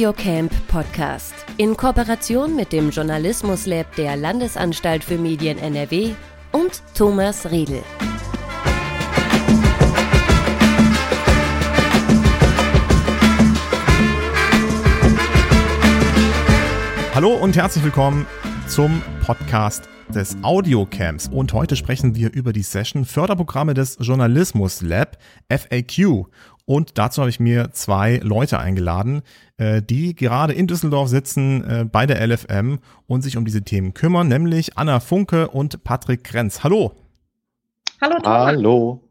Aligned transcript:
Audiocamp 0.00 0.50
Podcast 0.68 1.34
in 1.58 1.76
Kooperation 1.76 2.56
mit 2.56 2.72
dem 2.72 2.88
Journalismus 2.88 3.66
Lab 3.66 3.94
der 3.96 4.16
Landesanstalt 4.16 5.04
für 5.04 5.18
Medien 5.18 5.58
NRW 5.58 6.14
und 6.52 6.82
Thomas 6.94 7.50
Riedel. 7.50 7.82
Hallo 17.14 17.34
und 17.34 17.54
herzlich 17.58 17.84
willkommen 17.84 18.26
zum 18.68 19.02
Podcast 19.26 19.86
des 20.14 20.36
Audiocamps. 20.42 21.28
Und 21.28 21.52
heute 21.52 21.76
sprechen 21.76 22.14
wir 22.14 22.32
über 22.32 22.54
die 22.54 22.62
Session 22.62 23.04
Förderprogramme 23.04 23.74
des 23.74 23.98
Journalismus 24.00 24.80
Lab 24.80 25.18
FAQ. 25.50 26.26
Und 26.70 26.98
dazu 26.98 27.20
habe 27.20 27.30
ich 27.30 27.40
mir 27.40 27.72
zwei 27.72 28.20
Leute 28.22 28.60
eingeladen, 28.60 29.22
äh, 29.56 29.82
die 29.82 30.14
gerade 30.14 30.52
in 30.52 30.68
Düsseldorf 30.68 31.08
sitzen 31.08 31.64
äh, 31.64 31.84
bei 31.84 32.06
der 32.06 32.24
LFM 32.24 32.78
und 33.08 33.22
sich 33.22 33.36
um 33.36 33.44
diese 33.44 33.62
Themen 33.62 33.92
kümmern, 33.92 34.28
nämlich 34.28 34.78
Anna 34.78 35.00
Funke 35.00 35.48
und 35.48 35.82
Patrick 35.82 36.22
Grenz. 36.22 36.62
Hallo. 36.62 36.92
Hallo. 38.00 38.18
Thomas. 38.22 38.46
Hallo. 38.46 39.02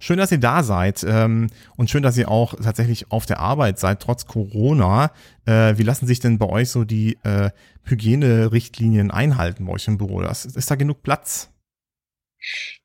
Schön, 0.00 0.18
dass 0.18 0.32
ihr 0.32 0.40
da 0.40 0.64
seid 0.64 1.06
ähm, 1.08 1.46
und 1.76 1.88
schön, 1.88 2.02
dass 2.02 2.18
ihr 2.18 2.28
auch 2.28 2.56
tatsächlich 2.56 3.12
auf 3.12 3.26
der 3.26 3.38
Arbeit 3.38 3.78
seid, 3.78 4.00
trotz 4.00 4.26
Corona. 4.26 5.12
Äh, 5.46 5.78
wie 5.78 5.84
lassen 5.84 6.08
sich 6.08 6.18
denn 6.18 6.38
bei 6.38 6.48
euch 6.48 6.70
so 6.70 6.82
die 6.82 7.16
äh, 7.22 7.50
Hygienerichtlinien 7.84 9.12
einhalten 9.12 9.66
bei 9.66 9.72
euch 9.74 9.86
im 9.86 9.98
Büro? 9.98 10.20
Das, 10.20 10.44
ist 10.44 10.68
da 10.68 10.74
genug 10.74 11.04
Platz? 11.04 11.52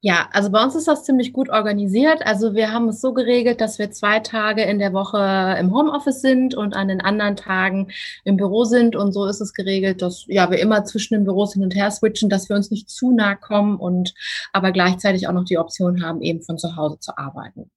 Ja, 0.02 0.30
also 0.32 0.50
bei 0.50 0.64
uns 0.64 0.76
ist 0.76 0.88
das 0.88 1.04
ziemlich 1.04 1.34
gut 1.34 1.50
organisiert. 1.50 2.26
Also 2.26 2.56
wir 2.56 2.72
haben 2.72 2.90
es 2.90 3.02
so 3.02 3.14
geregelt, 3.14 3.62
dass 3.62 3.80
wir 3.80 3.92
zwei 3.92 4.20
Tage 4.20 4.64
in 4.64 4.80
der 4.80 4.94
Woche 4.94 5.58
im 5.60 5.74
Homeoffice 5.74 6.22
sind 6.22 6.56
und 6.56 6.76
an 6.76 6.88
den 6.88 7.02
anderen 7.02 7.36
Tagen 7.36 7.92
im 8.24 8.38
Büro 8.38 8.66
sind. 8.66 8.96
Und 8.96 9.14
so 9.14 9.26
ist 9.26 9.42
es 9.42 9.54
geregelt, 9.54 10.02
dass 10.02 10.26
ja 10.28 10.50
wir 10.52 10.60
immer 10.60 10.84
zwischen 10.86 11.14
den 11.14 11.24
Büros 11.24 11.54
hin 11.54 11.64
und 11.64 11.76
her 11.76 11.92
switchen, 11.92 12.30
dass 12.30 12.50
wir 12.50 12.56
uns 12.56 12.72
nicht 12.72 12.90
zu 12.90 13.12
nah 13.12 13.36
kommen 13.36 13.78
und 13.78 14.14
aber 14.52 14.72
gleichzeitig 14.72 15.28
auch 15.28 15.34
noch 15.34 15.46
die 15.46 15.58
Option 15.58 16.04
haben, 16.04 16.22
eben 16.22 16.42
von 16.42 16.58
zu 16.58 16.76
Hause 16.76 17.00
zu 17.00 17.18
arbeiten. 17.18 17.70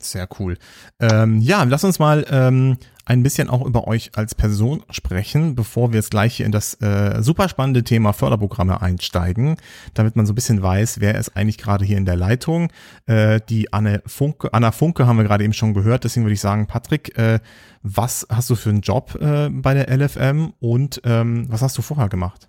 Sehr 0.00 0.28
cool. 0.38 0.58
Ähm, 1.00 1.40
ja, 1.40 1.64
lass 1.64 1.84
uns 1.84 1.98
mal 1.98 2.26
ähm, 2.30 2.76
ein 3.06 3.22
bisschen 3.22 3.50
auch 3.50 3.64
über 3.64 3.86
euch 3.86 4.12
als 4.14 4.34
Person 4.34 4.82
sprechen, 4.90 5.54
bevor 5.54 5.92
wir 5.92 5.96
jetzt 5.96 6.10
gleich 6.10 6.36
hier 6.36 6.46
in 6.46 6.52
das 6.52 6.74
äh, 6.80 7.22
super 7.22 7.48
spannende 7.48 7.84
Thema 7.84 8.12
Förderprogramme 8.12 8.80
einsteigen, 8.80 9.56
damit 9.94 10.16
man 10.16 10.26
so 10.26 10.32
ein 10.32 10.34
bisschen 10.34 10.62
weiß, 10.62 11.00
wer 11.00 11.16
ist 11.16 11.36
eigentlich 11.36 11.58
gerade 11.58 11.84
hier 11.84 11.98
in 11.98 12.06
der 12.06 12.16
Leitung. 12.16 12.70
Äh, 13.06 13.40
die 13.48 13.72
Anne 13.72 14.02
Funke, 14.06 14.52
Anna 14.52 14.72
Funke 14.72 15.06
haben 15.06 15.18
wir 15.18 15.24
gerade 15.24 15.44
eben 15.44 15.52
schon 15.52 15.74
gehört, 15.74 16.04
deswegen 16.04 16.24
würde 16.24 16.34
ich 16.34 16.40
sagen, 16.40 16.66
Patrick, 16.66 17.16
äh, 17.18 17.40
was 17.82 18.26
hast 18.30 18.48
du 18.48 18.54
für 18.54 18.70
einen 18.70 18.80
Job 18.80 19.16
äh, 19.20 19.50
bei 19.50 19.74
der 19.74 19.90
LFM 19.94 20.54
und 20.60 21.02
ähm, 21.04 21.46
was 21.50 21.62
hast 21.62 21.76
du 21.76 21.82
vorher 21.82 22.08
gemacht? 22.08 22.48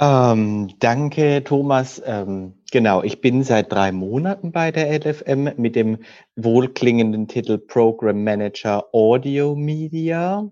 Ähm, 0.00 0.72
danke, 0.78 1.44
Thomas. 1.44 2.00
Ähm, 2.06 2.54
genau, 2.70 3.02
ich 3.02 3.20
bin 3.20 3.44
seit 3.44 3.70
drei 3.70 3.92
Monaten 3.92 4.50
bei 4.50 4.72
der 4.72 4.88
LFM 4.98 5.50
mit 5.60 5.76
dem 5.76 5.98
wohlklingenden 6.36 7.28
Titel 7.28 7.58
Program 7.58 8.24
Manager 8.24 8.86
Audio 8.94 9.54
Media. 9.54 10.50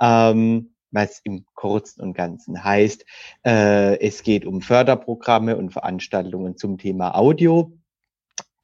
Ähm, 0.00 0.72
was 0.92 1.20
im 1.24 1.44
Kurzen 1.54 2.00
und 2.00 2.14
Ganzen 2.14 2.62
heißt, 2.62 3.04
äh, 3.44 3.98
es 3.98 4.22
geht 4.22 4.46
um 4.46 4.62
Förderprogramme 4.62 5.56
und 5.56 5.72
Veranstaltungen 5.72 6.56
zum 6.56 6.78
Thema 6.78 7.16
Audio. 7.16 7.72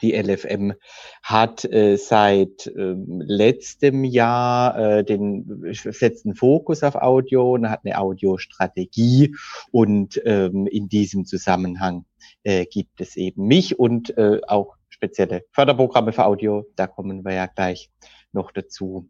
Die 0.02 0.12
LFM 0.14 0.74
hat 1.22 1.64
äh, 1.64 1.96
seit 1.96 2.66
äh, 2.66 2.94
letztem 3.06 4.04
Jahr 4.04 4.76
äh, 4.78 5.04
den 5.04 5.72
setzt 5.72 6.26
einen 6.26 6.34
Fokus 6.34 6.82
auf 6.82 6.96
Audio 6.96 7.52
und 7.52 7.70
hat 7.70 7.80
eine 7.84 7.98
Audiostrategie 7.98 9.34
und 9.70 10.20
ähm, 10.24 10.66
in 10.66 10.88
diesem 10.88 11.24
Zusammenhang 11.24 12.04
äh, 12.42 12.66
gibt 12.66 13.00
es 13.00 13.16
eben 13.16 13.46
mich 13.46 13.78
und 13.78 14.16
äh, 14.18 14.40
auch 14.46 14.74
spezielle 14.88 15.44
Förderprogramme 15.52 16.12
für 16.12 16.26
Audio. 16.26 16.66
Da 16.76 16.86
kommen 16.86 17.24
wir 17.24 17.34
ja 17.34 17.46
gleich 17.46 17.90
noch 18.32 18.50
dazu. 18.52 19.08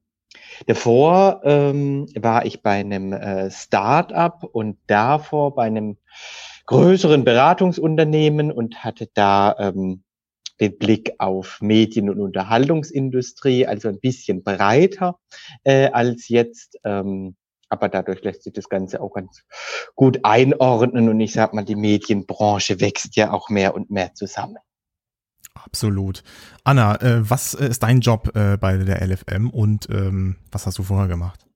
Davor 0.67 1.43
ähm, 1.45 2.07
war 2.19 2.47
ich 2.47 2.63
bei 2.63 2.81
einem 2.81 3.13
äh, 3.13 3.51
Start-up 3.51 4.45
und 4.45 4.79
davor 4.87 5.55
bei 5.55 5.65
einem 5.65 5.99
größeren 6.67 7.25
Beratungsunternehmen 7.25 8.53
und 8.53 8.85
hatte 8.85 9.09
da 9.15 9.55
ähm, 9.59 10.05
den 10.63 10.79
Blick 10.79 11.13
auf 11.19 11.61
Medien- 11.61 12.09
und 12.09 12.21
Unterhaltungsindustrie, 12.21 13.67
also 13.67 13.89
ein 13.89 14.01
bisschen 14.01 14.43
breiter 14.43 15.19
äh, 15.65 15.91
als 15.91 16.29
jetzt. 16.29 16.79
Ähm, 16.85 17.37
aber 17.69 17.89
dadurch 17.89 18.23
lässt 18.23 18.45
sich 18.45 18.53
das 18.53 18.69
Ganze 18.69 19.01
auch 19.01 19.15
ganz 19.15 19.43
gut 19.95 20.21
einordnen. 20.25 21.09
Und 21.09 21.21
ich 21.21 21.33
sag 21.33 21.55
mal, 21.55 21.65
die 21.65 21.75
Medienbranche 21.75 22.81
wächst 22.81 23.17
ja 23.17 23.33
auch 23.33 23.49
mehr 23.49 23.75
und 23.75 23.91
mehr 23.91 24.15
zusammen. 24.15 24.59
Absolut. 25.55 26.23
Anna, 26.65 27.01
äh, 27.01 27.29
was 27.29 27.55
ist 27.55 27.83
dein 27.83 28.01
Job 28.01 28.35
äh, 28.37 28.57
bei 28.57 28.77
der 28.77 29.03
LFM 29.03 29.51
und 29.51 29.89
ähm, 29.91 30.37
was 30.51 30.67
hast 30.67 30.79
du 30.79 30.83
vorher 30.83 31.09
gemacht? 31.09 31.47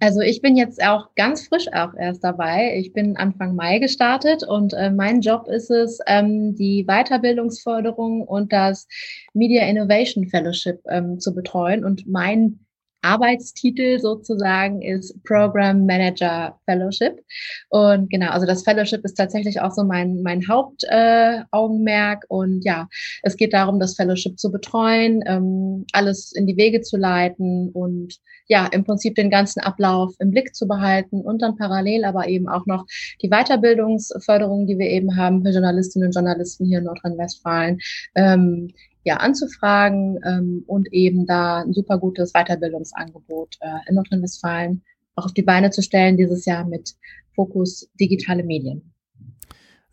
Also 0.00 0.20
ich 0.20 0.42
bin 0.42 0.56
jetzt 0.56 0.82
auch 0.82 1.14
ganz 1.14 1.46
frisch 1.46 1.68
auch 1.72 1.94
erst 1.94 2.24
dabei. 2.24 2.76
Ich 2.76 2.92
bin 2.92 3.16
Anfang 3.16 3.54
Mai 3.54 3.78
gestartet 3.78 4.42
und 4.42 4.72
äh, 4.74 4.90
mein 4.90 5.20
Job 5.20 5.46
ist 5.48 5.70
es, 5.70 6.00
ähm, 6.06 6.56
die 6.56 6.84
Weiterbildungsförderung 6.86 8.22
und 8.22 8.52
das 8.52 8.88
Media 9.32 9.66
Innovation 9.66 10.26
Fellowship 10.28 10.80
ähm, 10.88 11.20
zu 11.20 11.34
betreuen. 11.34 11.84
Und 11.84 12.06
mein 12.08 12.60
Arbeitstitel 13.02 13.98
sozusagen 13.98 14.80
ist 14.82 15.22
Program 15.24 15.84
Manager 15.86 16.58
Fellowship. 16.64 17.20
Und 17.68 18.10
genau, 18.10 18.30
also 18.30 18.46
das 18.46 18.62
Fellowship 18.62 19.04
ist 19.04 19.14
tatsächlich 19.14 19.60
auch 19.60 19.72
so 19.72 19.84
mein, 19.84 20.22
mein 20.22 20.46
Hauptaugenmerk. 20.48 22.24
Äh, 22.24 22.26
und 22.28 22.64
ja, 22.64 22.88
es 23.22 23.36
geht 23.36 23.52
darum, 23.52 23.80
das 23.80 23.96
Fellowship 23.96 24.38
zu 24.38 24.50
betreuen, 24.50 25.22
ähm, 25.26 25.84
alles 25.92 26.32
in 26.32 26.46
die 26.46 26.56
Wege 26.56 26.80
zu 26.80 26.96
leiten 26.96 27.70
und 27.72 28.18
ja, 28.46 28.66
im 28.66 28.84
Prinzip 28.84 29.14
den 29.14 29.30
ganzen 29.30 29.60
Ablauf 29.60 30.14
im 30.18 30.30
Blick 30.30 30.54
zu 30.54 30.66
behalten 30.66 31.20
und 31.20 31.42
dann 31.42 31.56
parallel 31.56 32.04
aber 32.04 32.28
eben 32.28 32.48
auch 32.48 32.66
noch 32.66 32.84
die 33.22 33.28
Weiterbildungsförderung, 33.28 34.66
die 34.66 34.78
wir 34.78 34.88
eben 34.88 35.16
haben 35.16 35.42
für 35.42 35.50
Journalistinnen 35.50 36.08
und 36.08 36.14
Journalisten 36.14 36.66
hier 36.66 36.78
in 36.78 36.84
Nordrhein-Westfalen, 36.84 37.78
ähm, 38.14 38.68
ja, 39.04 39.16
anzufragen 39.16 40.18
ähm, 40.24 40.64
und 40.66 40.92
eben 40.92 41.26
da 41.26 41.62
ein 41.62 41.72
super 41.72 41.98
gutes 41.98 42.32
Weiterbildungsangebot 42.32 43.56
äh, 43.60 43.88
in 43.88 43.96
Nordrhein-Westfalen 43.96 44.82
auch 45.14 45.26
auf 45.26 45.34
die 45.34 45.42
Beine 45.42 45.70
zu 45.70 45.82
stellen 45.82 46.16
dieses 46.16 46.44
Jahr 46.44 46.64
mit 46.64 46.94
Fokus 47.34 47.88
digitale 48.00 48.42
Medien. 48.42 48.92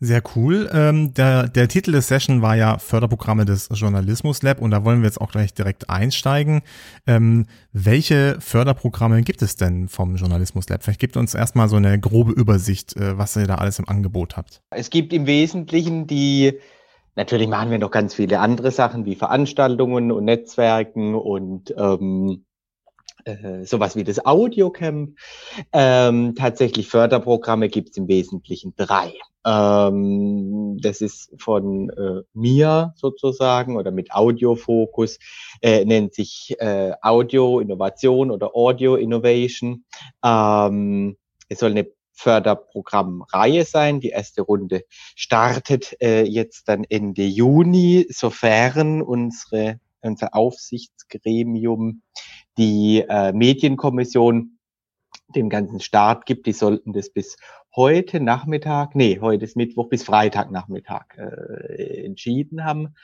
Sehr 0.02 0.22
cool. 0.34 0.70
Ähm, 0.72 1.12
der, 1.12 1.46
der 1.48 1.68
Titel 1.68 1.92
des 1.92 2.08
Session 2.08 2.40
war 2.40 2.56
ja 2.56 2.78
Förderprogramme 2.78 3.44
des 3.44 3.68
Journalismus 3.70 4.42
Lab 4.42 4.62
und 4.62 4.70
da 4.70 4.82
wollen 4.82 5.02
wir 5.02 5.06
jetzt 5.06 5.20
auch 5.20 5.30
gleich 5.30 5.52
direkt 5.52 5.90
einsteigen. 5.90 6.62
Ähm, 7.06 7.44
welche 7.74 8.38
Förderprogramme 8.40 9.20
gibt 9.20 9.42
es 9.42 9.56
denn 9.56 9.88
vom 9.88 10.16
Journalismus 10.16 10.70
Lab? 10.70 10.82
Vielleicht 10.82 11.00
gibt 11.00 11.18
uns 11.18 11.34
erstmal 11.34 11.68
so 11.68 11.76
eine 11.76 12.00
grobe 12.00 12.32
Übersicht, 12.32 12.96
äh, 12.96 13.18
was 13.18 13.36
ihr 13.36 13.46
da 13.46 13.56
alles 13.56 13.78
im 13.78 13.90
Angebot 13.90 14.38
habt. 14.38 14.62
Es 14.70 14.88
gibt 14.88 15.12
im 15.12 15.26
Wesentlichen 15.26 16.06
die 16.06 16.58
Natürlich 17.20 17.48
machen 17.48 17.70
wir 17.70 17.78
noch 17.78 17.90
ganz 17.90 18.14
viele 18.14 18.40
andere 18.40 18.70
Sachen 18.70 19.04
wie 19.04 19.14
Veranstaltungen 19.14 20.10
und 20.10 20.24
Netzwerken 20.24 21.14
und 21.14 21.74
ähm, 21.76 22.46
äh, 23.26 23.66
sowas 23.66 23.94
wie 23.94 24.04
das 24.04 24.24
Audiocamp. 24.24 25.18
Ähm, 25.70 26.34
tatsächlich 26.34 26.88
Förderprogramme 26.88 27.68
gibt 27.68 27.90
es 27.90 27.98
im 27.98 28.08
Wesentlichen 28.08 28.72
drei. 28.74 29.12
Ähm, 29.44 30.78
das 30.80 31.02
ist 31.02 31.34
von 31.36 31.90
äh, 31.90 32.22
mir 32.32 32.94
sozusagen 32.96 33.76
oder 33.76 33.90
mit 33.90 34.12
Audiofokus, 34.12 35.18
äh, 35.60 35.84
nennt 35.84 36.14
sich 36.14 36.56
äh, 36.58 36.92
Audio 37.02 37.60
Innovation 37.60 38.30
oder 38.30 38.56
Audio 38.56 38.94
Innovation. 38.94 39.84
Ähm, 40.24 41.18
es 41.50 41.58
soll 41.58 41.72
eine 41.72 41.86
Förderprogrammreihe 42.20 43.64
sein. 43.64 44.00
Die 44.00 44.10
erste 44.10 44.42
Runde 44.42 44.84
startet 45.16 45.96
äh, 46.00 46.22
jetzt 46.22 46.68
dann 46.68 46.84
Ende 46.84 47.24
Juni, 47.24 48.06
sofern 48.10 49.00
unsere, 49.00 49.80
unser 50.02 50.34
Aufsichtsgremium 50.34 52.02
die 52.58 53.04
äh, 53.08 53.32
Medienkommission 53.32 54.58
dem 55.34 55.48
ganzen 55.48 55.80
Start 55.80 56.26
gibt. 56.26 56.46
Die 56.46 56.52
sollten 56.52 56.92
das 56.92 57.10
bis 57.10 57.36
heute 57.74 58.20
Nachmittag, 58.20 58.94
nee, 58.94 59.18
heute 59.20 59.44
ist 59.44 59.56
Mittwoch, 59.56 59.88
bis 59.88 60.02
Freitagnachmittag 60.02 61.06
äh, 61.16 62.04
entschieden 62.04 62.64
haben. 62.64 62.94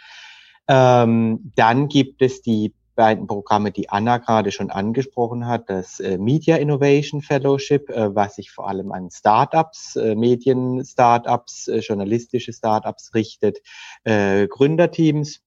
Ähm, 0.68 1.52
dann 1.54 1.88
gibt 1.88 2.20
es 2.20 2.42
die 2.42 2.74
beiden 2.96 3.28
Programme, 3.28 3.70
die 3.70 3.88
Anna 3.90 4.18
gerade 4.18 4.50
schon 4.50 4.70
angesprochen 4.70 5.46
hat, 5.46 5.70
das 5.70 6.00
äh, 6.00 6.18
Media 6.18 6.56
Innovation 6.56 7.22
Fellowship, 7.22 7.88
äh, 7.90 8.12
was 8.14 8.34
sich 8.34 8.50
vor 8.50 8.68
allem 8.68 8.90
an 8.90 9.10
Startups, 9.10 9.94
äh, 9.94 10.16
Medien-Startups, 10.16 11.70
journalistische 11.82 12.52
Startups 12.52 13.14
richtet, 13.14 13.58
Gründerteams 14.04 15.42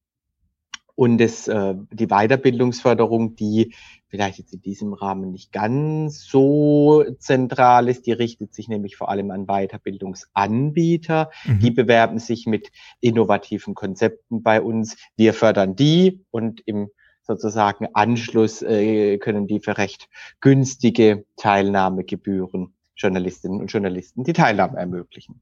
Und 0.96 1.18
das, 1.18 1.46
die 1.46 2.08
Weiterbildungsförderung, 2.08 3.36
die 3.36 3.74
vielleicht 4.10 4.40
jetzt 4.40 4.54
in 4.54 4.62
diesem 4.62 4.94
Rahmen 4.94 5.32
nicht 5.32 5.54
ganz 5.54 6.26
so 6.26 7.06
zentral 7.20 7.88
ist, 7.88 8.06
die 8.06 8.12
richtet 8.12 8.54
sich 8.54 8.68
nämlich 8.68 8.98
vor 8.98 9.10
allem 9.10 9.32
an 9.32 9.46
Weiterbildungsanbieter. 9.46 11.32
Mhm. 11.46 11.60
Die 11.60 11.72
bewerben 11.72 12.20
sich 12.20 12.46
mit 12.48 12.72
innovativen 13.00 13.76
Konzepten 13.76 14.44
bei 14.44 14.62
uns. 14.62 14.98
Wir 15.16 15.34
fördern 15.34 15.76
die 15.76 16.26
und 16.32 16.62
im 16.66 16.90
sozusagen 17.30 17.88
Anschluss 17.94 18.64
äh, 18.64 19.20
können 19.20 19.46
die 19.46 19.60
für 19.60 19.78
recht 19.78 20.10
günstige 20.42 21.26
Teilnahmegebühren 21.38 22.74
Journalistinnen 22.96 23.62
und 23.62 23.72
Journalisten 23.72 24.24
die 24.24 24.34
Teilnahme 24.34 24.78
ermöglichen. 24.78 25.40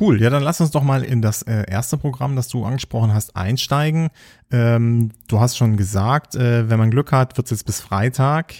Cool, 0.00 0.22
ja, 0.22 0.30
dann 0.30 0.42
lass 0.42 0.60
uns 0.60 0.70
doch 0.70 0.82
mal 0.82 1.04
in 1.04 1.20
das 1.20 1.42
äh, 1.42 1.64
erste 1.68 1.96
Programm, 1.96 2.36
das 2.36 2.48
du 2.48 2.64
angesprochen 2.64 3.12
hast, 3.12 3.36
einsteigen. 3.36 4.10
Ähm, 4.50 5.10
du 5.28 5.40
hast 5.40 5.56
schon 5.56 5.76
gesagt, 5.76 6.36
äh, 6.36 6.70
wenn 6.70 6.78
man 6.78 6.90
Glück 6.90 7.12
hat, 7.12 7.36
wird 7.36 7.46
es 7.46 7.50
jetzt 7.50 7.66
bis 7.66 7.80
Freitag 7.80 8.54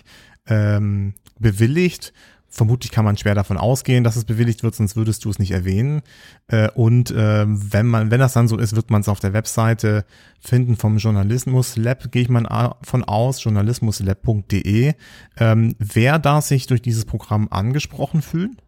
ähm, 0.46 1.14
bewilligt. 1.38 2.12
Vermutlich 2.54 2.92
kann 2.92 3.06
man 3.06 3.16
schwer 3.16 3.34
davon 3.34 3.56
ausgehen, 3.56 4.04
dass 4.04 4.16
es 4.16 4.26
bewilligt 4.26 4.62
wird, 4.62 4.74
sonst 4.74 4.94
würdest 4.94 5.24
du 5.24 5.30
es 5.30 5.38
nicht 5.38 5.52
erwähnen. 5.52 6.02
Äh, 6.48 6.68
und 6.72 7.10
äh, 7.10 7.46
wenn 7.46 7.86
man, 7.86 8.10
wenn 8.10 8.20
das 8.20 8.34
dann 8.34 8.46
so 8.46 8.58
ist, 8.58 8.76
wird 8.76 8.90
man 8.90 9.00
es 9.00 9.08
auf 9.08 9.20
der 9.20 9.32
Webseite 9.32 10.04
finden 10.38 10.76
vom 10.76 10.98
Journalismus 10.98 11.76
Lab, 11.78 12.12
gehe 12.12 12.20
ich 12.20 12.28
mal 12.28 12.74
von 12.82 13.04
aus, 13.04 13.42
journalismuslab.de. 13.42 14.92
Ähm, 15.38 15.74
wer 15.78 16.18
darf 16.18 16.44
sich 16.44 16.66
durch 16.66 16.82
dieses 16.82 17.06
Programm 17.06 17.48
angesprochen 17.50 18.20
fühlen? 18.20 18.58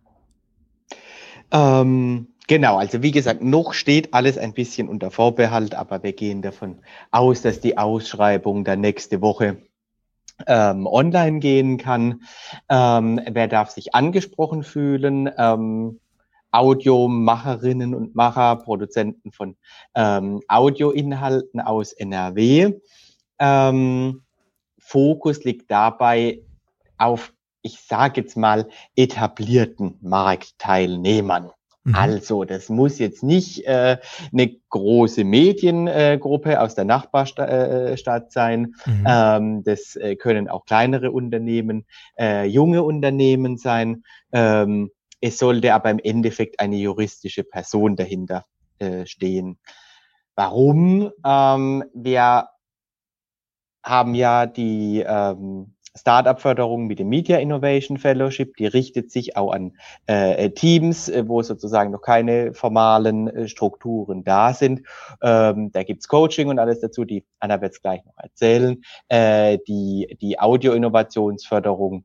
Ähm, 1.52 2.28
genau, 2.46 2.78
also 2.78 3.02
wie 3.02 3.10
gesagt, 3.10 3.42
noch 3.42 3.74
steht 3.74 4.14
alles 4.14 4.38
ein 4.38 4.54
bisschen 4.54 4.88
unter 4.88 5.10
Vorbehalt, 5.10 5.74
aber 5.74 6.02
wir 6.02 6.14
gehen 6.14 6.40
davon 6.40 6.78
aus, 7.10 7.42
dass 7.42 7.60
die 7.60 7.76
Ausschreibung 7.76 8.64
dann 8.64 8.80
nächste 8.80 9.20
Woche 9.20 9.58
ähm, 10.46 10.86
online 10.86 11.40
gehen 11.40 11.78
kann. 11.78 12.22
Ähm, 12.68 13.20
wer 13.30 13.48
darf 13.48 13.70
sich 13.70 13.94
angesprochen 13.94 14.62
fühlen? 14.62 15.30
Ähm, 15.36 16.00
Audiomacherinnen 16.50 17.94
und 17.94 18.14
Macher, 18.14 18.56
Produzenten 18.56 19.32
von 19.32 19.56
ähm, 19.94 20.40
Audioinhalten 20.46 21.60
aus 21.60 21.92
NRW. 21.92 22.74
Ähm, 23.40 24.22
Fokus 24.78 25.42
liegt 25.42 25.70
dabei 25.70 26.42
auf 26.96 27.34
ich 27.64 27.80
sage 27.80 28.20
jetzt 28.20 28.36
mal, 28.36 28.68
etablierten 28.94 29.98
Marktteilnehmern. 30.02 31.50
Mhm. 31.84 31.94
Also, 31.94 32.44
das 32.44 32.70
muss 32.70 32.98
jetzt 32.98 33.22
nicht 33.22 33.66
äh, 33.66 33.98
eine 34.32 34.56
große 34.70 35.22
Mediengruppe 35.22 36.52
äh, 36.52 36.56
aus 36.56 36.74
der 36.74 36.86
Nachbarstadt 36.86 37.48
äh, 37.48 38.30
sein. 38.30 38.74
Mhm. 38.86 39.04
Ähm, 39.06 39.64
das 39.64 39.94
äh, 39.96 40.16
können 40.16 40.48
auch 40.48 40.64
kleinere 40.64 41.12
Unternehmen, 41.12 41.84
äh, 42.18 42.46
junge 42.46 42.82
Unternehmen 42.82 43.58
sein. 43.58 44.04
Ähm, 44.32 44.90
es 45.20 45.38
sollte 45.38 45.74
aber 45.74 45.90
im 45.90 45.98
Endeffekt 45.98 46.58
eine 46.58 46.76
juristische 46.76 47.44
Person 47.44 47.96
dahinter 47.96 48.46
äh, 48.78 49.04
stehen. 49.04 49.58
Warum? 50.34 51.10
Ähm, 51.24 51.84
wir 51.92 52.48
haben 53.82 54.14
ja 54.14 54.46
die 54.46 55.04
ähm, 55.06 55.73
Startup-Förderung 55.96 56.86
mit 56.86 56.98
dem 56.98 57.08
Media 57.08 57.38
Innovation 57.38 57.98
Fellowship, 57.98 58.56
die 58.56 58.66
richtet 58.66 59.10
sich 59.10 59.36
auch 59.36 59.52
an 59.52 59.76
äh, 60.06 60.50
Teams, 60.50 61.08
äh, 61.08 61.28
wo 61.28 61.42
sozusagen 61.42 61.92
noch 61.92 62.02
keine 62.02 62.52
formalen 62.52 63.28
äh, 63.28 63.48
Strukturen 63.48 64.24
da 64.24 64.52
sind. 64.52 64.82
Ähm, 65.22 65.70
da 65.72 65.82
gibt's 65.84 66.08
Coaching 66.08 66.48
und 66.48 66.58
alles 66.58 66.80
dazu, 66.80 67.04
die 67.04 67.24
Anna 67.38 67.60
wird 67.60 67.72
es 67.72 67.82
gleich 67.82 68.04
noch 68.04 68.18
erzählen. 68.18 68.82
Äh, 69.08 69.58
die 69.68 70.16
die 70.20 70.38
Audio-Innovationsförderung 70.40 72.04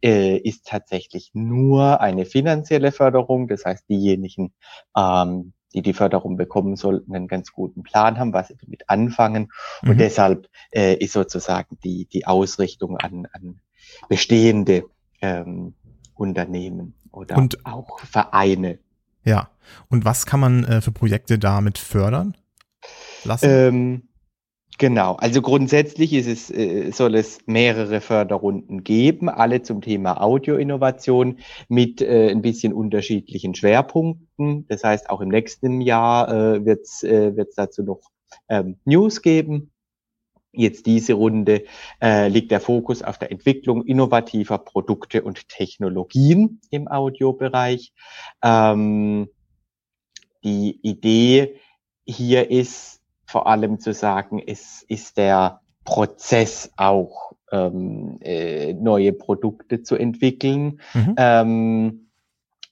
äh, 0.00 0.36
ist 0.36 0.66
tatsächlich 0.66 1.30
nur 1.34 2.00
eine 2.00 2.24
finanzielle 2.24 2.92
Förderung. 2.92 3.48
Das 3.48 3.64
heißt, 3.64 3.88
diejenigen, 3.88 4.54
ähm, 4.96 5.52
die 5.74 5.82
die 5.82 5.92
Förderung 5.92 6.36
bekommen 6.36 6.76
sollten, 6.76 7.14
einen 7.14 7.28
ganz 7.28 7.52
guten 7.52 7.82
Plan 7.82 8.18
haben, 8.18 8.32
was 8.32 8.48
sie 8.48 8.56
damit 8.56 8.88
anfangen. 8.88 9.52
Und 9.82 9.94
mhm. 9.94 9.98
deshalb 9.98 10.48
äh, 10.70 10.94
ist 10.94 11.12
sozusagen 11.12 11.78
die, 11.82 12.06
die 12.06 12.26
Ausrichtung 12.26 12.96
an, 12.96 13.26
an 13.32 13.60
bestehende 14.08 14.84
ähm, 15.20 15.74
Unternehmen 16.14 16.94
oder 17.10 17.36
und, 17.36 17.64
auch 17.64 18.00
Vereine. 18.00 18.78
Ja. 19.24 19.50
Und 19.88 20.04
was 20.04 20.26
kann 20.26 20.40
man 20.40 20.64
äh, 20.64 20.80
für 20.80 20.92
Projekte 20.92 21.38
damit 21.38 21.78
fördern 21.78 22.36
lassen? 23.24 23.46
Ähm, 23.48 24.08
Genau, 24.78 25.14
also 25.14 25.42
grundsätzlich 25.42 26.12
ist 26.12 26.26
es, 26.26 26.50
äh, 26.50 26.90
soll 26.90 27.14
es 27.14 27.38
mehrere 27.46 28.00
Förderrunden 28.00 28.82
geben, 28.82 29.28
alle 29.28 29.62
zum 29.62 29.80
Thema 29.80 30.20
Audioinnovation 30.20 31.38
mit 31.68 32.00
äh, 32.00 32.30
ein 32.30 32.42
bisschen 32.42 32.72
unterschiedlichen 32.72 33.54
Schwerpunkten. 33.54 34.66
Das 34.68 34.82
heißt, 34.82 35.10
auch 35.10 35.20
im 35.20 35.28
nächsten 35.28 35.80
Jahr 35.82 36.28
äh, 36.28 36.64
wird 36.64 36.86
es 36.86 37.54
dazu 37.54 37.82
noch 37.82 38.00
ähm, 38.48 38.78
News 38.84 39.22
geben. 39.22 39.70
Jetzt 40.54 40.84
diese 40.84 41.14
Runde 41.14 41.64
liegt 42.28 42.50
der 42.50 42.60
Fokus 42.60 43.02
auf 43.02 43.16
der 43.16 43.32
Entwicklung 43.32 43.86
innovativer 43.86 44.58
Produkte 44.58 45.22
und 45.22 45.48
Technologien 45.48 46.60
im 46.68 46.88
Audiobereich. 46.88 47.94
Ähm, 48.42 49.28
die 50.44 50.78
Idee 50.82 51.56
hier 52.04 52.50
ist, 52.50 53.01
vor 53.32 53.46
allem 53.46 53.80
zu 53.80 53.92
sagen, 53.94 54.40
es 54.46 54.84
ist 54.86 55.16
der 55.16 55.60
Prozess 55.84 56.70
auch, 56.76 57.32
ähm, 57.50 58.18
äh, 58.20 58.74
neue 58.74 59.12
Produkte 59.12 59.82
zu 59.82 59.96
entwickeln. 59.96 60.80
Mhm. 60.94 61.14
Ähm, 61.16 62.08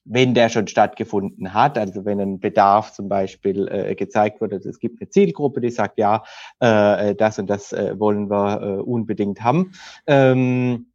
wenn 0.05 0.35
der 0.35 0.49
schon 0.49 0.67
stattgefunden 0.67 1.55
hat, 1.55 1.79
also 1.79 2.05
wenn 2.05 2.21
ein 2.21 2.41
Bedarf 2.41 2.93
zum 2.93 3.09
Beispiel 3.09 3.69
äh, 3.69 3.95
gezeigt 3.95 4.41
wurde, 4.41 4.57
es 4.57 4.79
gibt 4.81 5.01
eine 5.01 5.09
Zielgruppe, 5.09 5.61
die 5.61 5.71
sagt, 5.71 5.99
ja, 5.99 6.23
äh, 6.59 7.15
das 7.15 7.39
und 7.39 7.49
das 7.49 7.73
äh, 7.73 7.99
wollen 7.99 8.31
wir 8.31 8.61
äh, 8.61 8.81
unbedingt 8.81 9.43
haben, 9.43 9.73
ähm, 10.07 10.87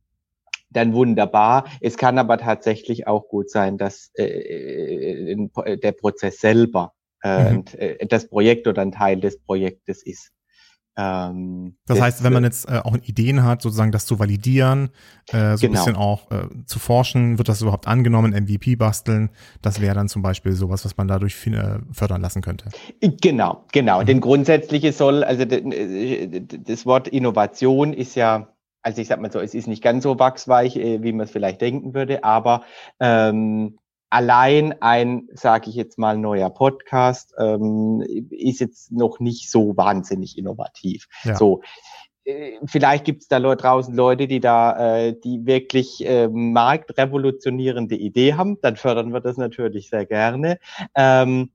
dann 0.70 0.94
wunderbar. 0.94 1.66
Es 1.82 1.98
kann 1.98 2.18
aber 2.18 2.38
tatsächlich 2.38 3.08
auch 3.08 3.30
gut 3.30 3.50
sein, 3.50 3.78
dass 3.78 4.12
äh, 4.16 5.34
äh 5.34 5.78
der 5.78 5.92
Prozess 5.94 6.40
selber 6.40 6.95
äh, 7.26 7.54
mhm. 7.54 7.64
Äh, 7.78 8.06
das 8.08 8.30
Projekt 8.30 8.68
oder 8.68 8.82
ein 8.82 8.92
Teil 8.92 9.20
des 9.20 9.40
Projektes 9.40 10.04
ist. 10.04 10.32
Ähm, 10.98 11.76
das 11.88 12.00
heißt, 12.00 12.24
wenn 12.24 12.32
man 12.32 12.46
jetzt 12.46 12.70
äh, 12.70 12.80
auch 12.82 12.96
Ideen 13.04 13.44
hat, 13.44 13.62
sozusagen 13.62 13.92
das 13.92 14.06
zu 14.06 14.18
validieren, 14.18 14.92
äh, 15.30 15.58
so 15.58 15.68
genau. 15.68 15.80
ein 15.80 15.86
bisschen 15.86 15.96
auch 15.98 16.32
äh, 16.32 16.48
zu 16.66 16.80
forschen, 16.80 17.38
wird 17.38 17.50
das 17.50 17.62
überhaupt 17.62 17.88
angenommen, 17.88 18.32
MVP 18.32 18.78
basteln, 18.78 19.30
das 19.62 19.82
wäre 19.82 19.94
dann 19.94 20.08
zum 20.08 20.22
Beispiel 20.22 20.54
sowas, 20.54 20.86
was 20.86 20.96
man 20.96 21.10
dadurch 21.10 21.36
äh, 21.48 21.80
fördern 21.92 22.22
lassen 22.22 22.42
könnte. 22.42 22.70
Genau, 23.02 23.66
genau. 23.74 24.02
Mhm. 24.02 24.06
Denn 24.06 24.22
grundsätzliche 24.22 24.94
soll, 24.94 25.26
also 25.26 25.44
äh, 25.44 26.42
das 26.42 26.86
Wort 26.86 27.10
Innovation 27.10 27.92
ist 27.92 28.16
ja 28.16 28.48
also 28.82 29.02
ich 29.02 29.08
sag 29.08 29.20
mal 29.20 29.32
so, 29.32 29.40
es 29.40 29.56
ist 29.56 29.68
nicht 29.68 29.82
ganz 29.82 30.04
so 30.04 30.20
wachsweich, 30.20 30.76
äh, 30.78 31.02
wie 31.02 31.12
man 31.12 31.26
es 31.26 31.32
vielleicht 31.32 31.60
denken 31.60 31.96
würde, 31.96 32.24
aber 32.24 32.62
ähm, 33.00 33.80
allein 34.10 34.82
ein, 34.82 35.28
sage 35.34 35.70
ich 35.70 35.76
jetzt 35.76 35.98
mal, 35.98 36.18
neuer 36.18 36.50
Podcast 36.50 37.34
ähm, 37.38 38.04
ist 38.30 38.60
jetzt 38.60 38.92
noch 38.92 39.20
nicht 39.20 39.50
so 39.50 39.76
wahnsinnig 39.78 40.38
innovativ. 40.38 41.08
Ja. 41.24 41.36
So, 41.36 41.62
äh, 42.26 42.54
vielleicht 42.66 43.06
gibt 43.06 43.22
es 43.22 43.28
da 43.28 43.40
draußen 43.40 43.94
Leute, 43.94 44.28
die 44.28 44.40
da, 44.40 44.98
äh, 44.98 45.16
die 45.20 45.46
wirklich 45.46 46.06
äh, 46.06 46.28
marktrevolutionierende 46.28 47.96
Idee 47.96 48.34
haben, 48.34 48.60
dann 48.62 48.76
fördern 48.76 49.14
wir 49.14 49.22
das 49.22 49.38
natürlich 49.38 49.90
sehr 49.90 50.06
gerne. 50.06 50.60
Ähm, 50.96 51.52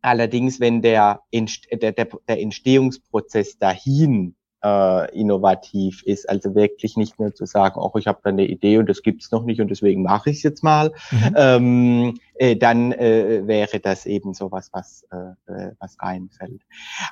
allerdings, 0.00 0.60
wenn 0.60 0.82
der, 0.82 1.22
der, 1.32 1.92
der, 1.92 2.08
der 2.28 2.40
Entstehungsprozess 2.40 3.58
dahin 3.58 4.34
äh, 4.64 5.18
innovativ 5.18 6.02
ist. 6.02 6.28
Also 6.28 6.54
wirklich 6.54 6.96
nicht 6.96 7.18
nur 7.18 7.34
zu 7.34 7.46
sagen, 7.46 7.78
auch 7.80 7.96
ich 7.96 8.06
habe 8.06 8.20
da 8.22 8.30
eine 8.30 8.46
Idee 8.46 8.78
und 8.78 8.88
das 8.88 9.02
gibt's 9.02 9.30
noch 9.30 9.44
nicht 9.44 9.60
und 9.60 9.68
deswegen 9.68 10.02
mache 10.02 10.30
ich 10.30 10.38
es 10.38 10.42
jetzt 10.42 10.64
mal. 10.64 10.92
Mhm. 11.10 11.34
Ähm, 11.36 12.14
äh, 12.34 12.56
dann 12.56 12.92
äh, 12.92 13.46
wäre 13.46 13.80
das 13.80 14.06
eben 14.06 14.34
sowas, 14.34 14.70
was, 14.72 15.04
äh, 15.10 15.52
äh 15.52 15.72
was 15.78 15.96
reinfällt. 16.00 16.62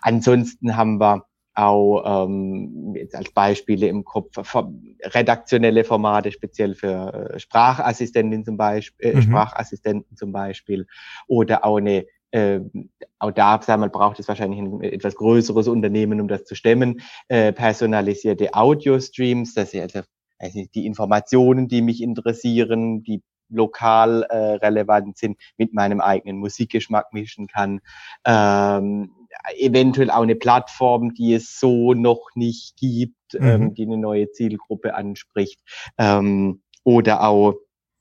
Ansonsten 0.02 0.76
haben 0.76 0.98
wir 0.98 1.24
auch 1.56 2.26
ähm, 2.26 2.94
jetzt 2.94 3.14
als 3.14 3.32
Beispiele 3.32 3.88
im 3.88 4.04
Kopf 4.04 4.36
redaktionelle 5.02 5.84
Formate 5.84 6.30
speziell 6.30 6.74
für 6.74 7.32
äh, 7.32 7.38
Sprachassistenten 7.38 8.44
zum 8.44 8.58
Beispiel, 8.58 9.10
äh, 9.10 9.14
mhm. 9.14 9.22
Sprachassistenten 9.22 10.16
zum 10.16 10.32
Beispiel 10.32 10.86
oder 11.26 11.64
auch 11.64 11.78
eine 11.78 12.06
äh, 12.36 12.60
auch 13.18 13.30
da 13.30 13.60
sagen 13.62 13.82
wir, 13.82 13.88
braucht 13.88 14.18
es 14.20 14.28
wahrscheinlich 14.28 14.60
ein 14.60 14.82
etwas 14.82 15.14
größeres 15.14 15.68
Unternehmen, 15.68 16.20
um 16.20 16.28
das 16.28 16.44
zu 16.44 16.54
stemmen. 16.54 17.00
Äh, 17.28 17.52
personalisierte 17.52 18.52
Audio-Streams, 18.52 19.54
dass 19.54 19.72
ich 19.72 19.80
also, 19.80 20.00
also 20.38 20.60
die 20.74 20.84
Informationen, 20.84 21.66
die 21.66 21.80
mich 21.80 22.02
interessieren, 22.02 23.02
die 23.02 23.22
lokal 23.48 24.24
äh, 24.24 24.36
relevant 24.36 25.16
sind, 25.16 25.38
mit 25.56 25.72
meinem 25.72 26.00
eigenen 26.00 26.38
Musikgeschmack 26.38 27.12
mischen 27.12 27.46
kann. 27.46 27.80
Ähm, 28.26 29.12
eventuell 29.56 30.10
auch 30.10 30.22
eine 30.22 30.34
Plattform, 30.34 31.14
die 31.14 31.32
es 31.32 31.58
so 31.58 31.94
noch 31.94 32.30
nicht 32.34 32.76
gibt, 32.76 33.34
ähm, 33.34 33.40
mhm. 33.40 33.48
ähm, 33.48 33.74
die 33.74 33.82
eine 33.84 33.96
neue 33.96 34.30
Zielgruppe 34.30 34.94
anspricht. 34.94 35.60
Ähm, 35.96 36.62
oder 36.84 37.22
auch 37.26 37.54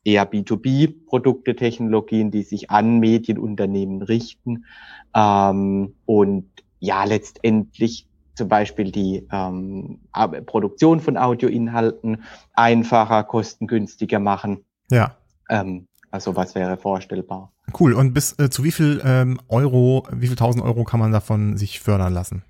eher 0.05 0.31
B2B-Produkte, 0.31 1.55
Technologien, 1.55 2.31
die 2.31 2.43
sich 2.43 2.71
an 2.71 2.99
Medienunternehmen 2.99 4.01
richten. 4.01 4.65
Ähm, 5.13 5.95
und 6.05 6.45
ja, 6.79 7.03
letztendlich 7.03 8.07
zum 8.35 8.47
Beispiel 8.47 8.91
die 8.91 9.27
ähm, 9.31 9.99
Produktion 10.45 10.99
von 10.99 11.17
Audioinhalten 11.17 12.23
einfacher, 12.53 13.23
kostengünstiger 13.23 14.19
machen. 14.19 14.63
Ja. 14.91 15.17
Ähm, 15.49 15.87
also 16.11 16.35
was 16.35 16.55
wäre 16.55 16.77
vorstellbar. 16.77 17.51
Cool. 17.77 17.93
Und 17.93 18.13
bis 18.13 18.37
äh, 18.39 18.49
zu 18.49 18.63
wie 18.63 18.71
viel 18.71 19.01
ähm, 19.03 19.39
Euro, 19.49 20.07
wie 20.11 20.27
viel 20.27 20.35
tausend 20.35 20.63
Euro 20.63 20.83
kann 20.83 20.99
man 20.99 21.11
davon 21.11 21.57
sich 21.57 21.79
fördern 21.79 22.13
lassen? 22.13 22.43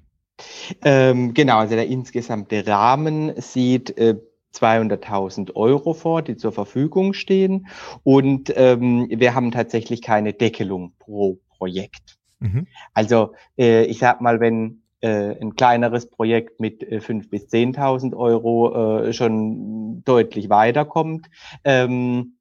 Ähm, 0.84 1.34
genau, 1.34 1.60
also 1.60 1.76
der 1.76 1.88
insgesamte 1.88 2.68
Rahmen 2.68 3.32
sieht 3.40 3.98
äh, 3.98 4.18
200.000 4.56 5.56
Euro 5.56 5.94
vor, 5.94 6.22
die 6.22 6.38
zur 6.38 6.52
Verfügung 6.52 7.14
stehen. 7.14 7.68
Und 8.04 8.54
ähm, 8.56 9.08
wir 9.10 9.36
haben 9.36 9.52
tatsächlich 9.52 10.02
keine 10.02 10.34
Deckelung 10.34 10.94
pro 11.00 11.40
Projekt. 11.58 12.18
Mhm. 12.40 12.68
Also 12.94 13.34
äh, 13.58 13.86
ich 13.86 14.00
sag 14.00 14.22
mal, 14.22 14.40
wenn 14.40 14.82
äh, 15.02 15.40
ein 15.40 15.56
kleineres 15.56 16.10
Projekt 16.10 16.60
mit 16.60 16.84
äh, 16.84 16.98
5.000 16.98 17.30
bis 17.30 17.48
10.000 17.48 18.16
Euro 18.16 19.04
äh, 19.04 19.14
schon 19.14 20.04
deutlich 20.04 20.50
weiterkommt, 20.50 21.28
ähm, 21.64 22.38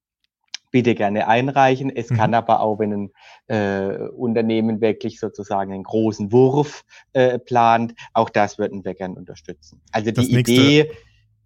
bitte 0.71 0.95
gerne 0.95 1.29
einreichen. 1.29 1.95
Es 1.95 2.11
mhm. 2.11 2.17
kann 2.17 2.35
aber 2.35 2.61
auch, 2.61 2.79
wenn 2.81 2.93
ein 2.93 3.11
äh, 3.47 4.09
Unternehmen 4.09 4.81
wirklich 4.81 5.21
sozusagen 5.21 5.73
einen 5.73 5.85
großen 5.85 6.33
Wurf 6.33 6.85
äh, 7.13 7.39
plant, 7.39 7.95
auch 8.13 8.29
das 8.29 8.59
würden 8.59 8.85
wir 8.85 8.95
gerne 8.95 9.15
unterstützen. 9.15 9.81
Also 9.93 10.11
die 10.11 10.35
nächste, 10.35 10.53
Idee. 10.53 10.91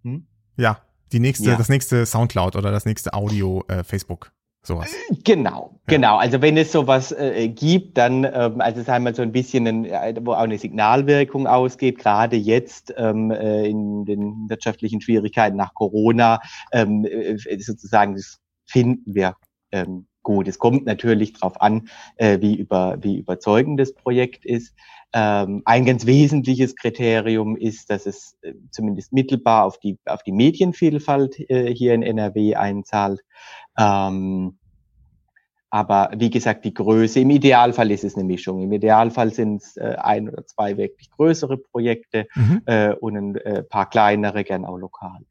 Hm? 0.03 0.25
Ja, 0.59 0.81
die 1.13 1.19
nächste, 1.19 1.49
ja. 1.49 1.55
das 1.55 1.69
nächste 1.69 2.05
Soundcloud 2.05 2.55
oder 2.55 2.71
das 2.71 2.85
nächste 2.85 3.13
Audio 3.13 3.63
äh, 3.67 3.83
Facebook. 3.83 4.31
Sowas. 4.61 4.93
Genau, 5.23 5.79
ja. 5.87 5.95
genau. 5.95 6.17
Also 6.17 6.41
wenn 6.41 6.57
es 6.57 6.73
sowas 6.73 7.13
äh, 7.13 7.47
gibt, 7.47 7.97
dann, 7.97 8.25
ähm, 8.25 8.59
also 8.59 8.83
sagen 8.83 9.05
wir 9.05 9.13
so 9.13 9.21
ein 9.21 9.31
bisschen, 9.31 9.65
ein, 9.65 9.85
äh, 9.85 10.13
wo 10.21 10.33
auch 10.33 10.39
eine 10.39 10.57
Signalwirkung 10.57 11.47
ausgeht, 11.47 11.97
gerade 11.97 12.35
jetzt 12.35 12.93
ähm, 12.97 13.31
äh, 13.31 13.67
in 13.67 14.03
den 14.03 14.49
wirtschaftlichen 14.49 14.99
Schwierigkeiten 14.99 15.55
nach 15.55 15.73
Corona, 15.73 16.41
ähm, 16.73 17.05
äh, 17.05 17.37
sozusagen, 17.59 18.15
das 18.15 18.39
finden 18.65 19.15
wir 19.15 19.35
ähm, 19.71 20.08
gut. 20.29 20.47
Es 20.47 20.59
kommt 20.59 20.85
natürlich 20.85 21.33
darauf 21.33 21.59
an, 21.59 21.89
äh, 22.17 22.39
wie, 22.39 22.53
über, 22.53 22.97
wie 23.01 23.17
überzeugend 23.17 23.79
das 23.79 23.95
Projekt 23.95 24.45
ist. 24.45 24.75
Ähm, 25.11 25.63
ein 25.65 25.85
ganz 25.85 26.05
wesentliches 26.05 26.75
Kriterium 26.75 27.57
ist, 27.57 27.89
dass 27.89 28.05
es 28.05 28.37
äh, 28.43 28.53
zumindest 28.69 29.11
mittelbar 29.11 29.65
auf 29.65 29.79
die, 29.79 29.97
auf 30.05 30.21
die 30.21 30.31
Medienvielfalt 30.31 31.39
äh, 31.49 31.73
hier 31.73 31.95
in 31.95 32.03
NRW 32.03 32.53
einzahlt. 32.53 33.21
Ähm, 33.75 34.59
aber 35.71 36.11
wie 36.15 36.29
gesagt, 36.29 36.63
die 36.63 36.75
Größe, 36.75 37.21
im 37.21 37.31
Idealfall 37.31 37.89
ist 37.89 38.03
es 38.03 38.13
eine 38.13 38.23
Mischung. 38.23 38.61
Im 38.61 38.71
Idealfall 38.71 39.33
sind 39.33 39.63
es 39.63 39.77
äh, 39.77 39.95
ein 39.97 40.29
oder 40.29 40.45
zwei 40.45 40.77
wirklich 40.77 41.09
größere 41.09 41.57
Projekte 41.57 42.27
mhm. 42.35 42.61
äh, 42.67 42.93
und 42.93 43.17
ein 43.17 43.35
äh, 43.35 43.63
paar 43.63 43.89
kleinere, 43.89 44.43
gern 44.43 44.63
auch 44.63 44.77
lokal. 44.77 45.21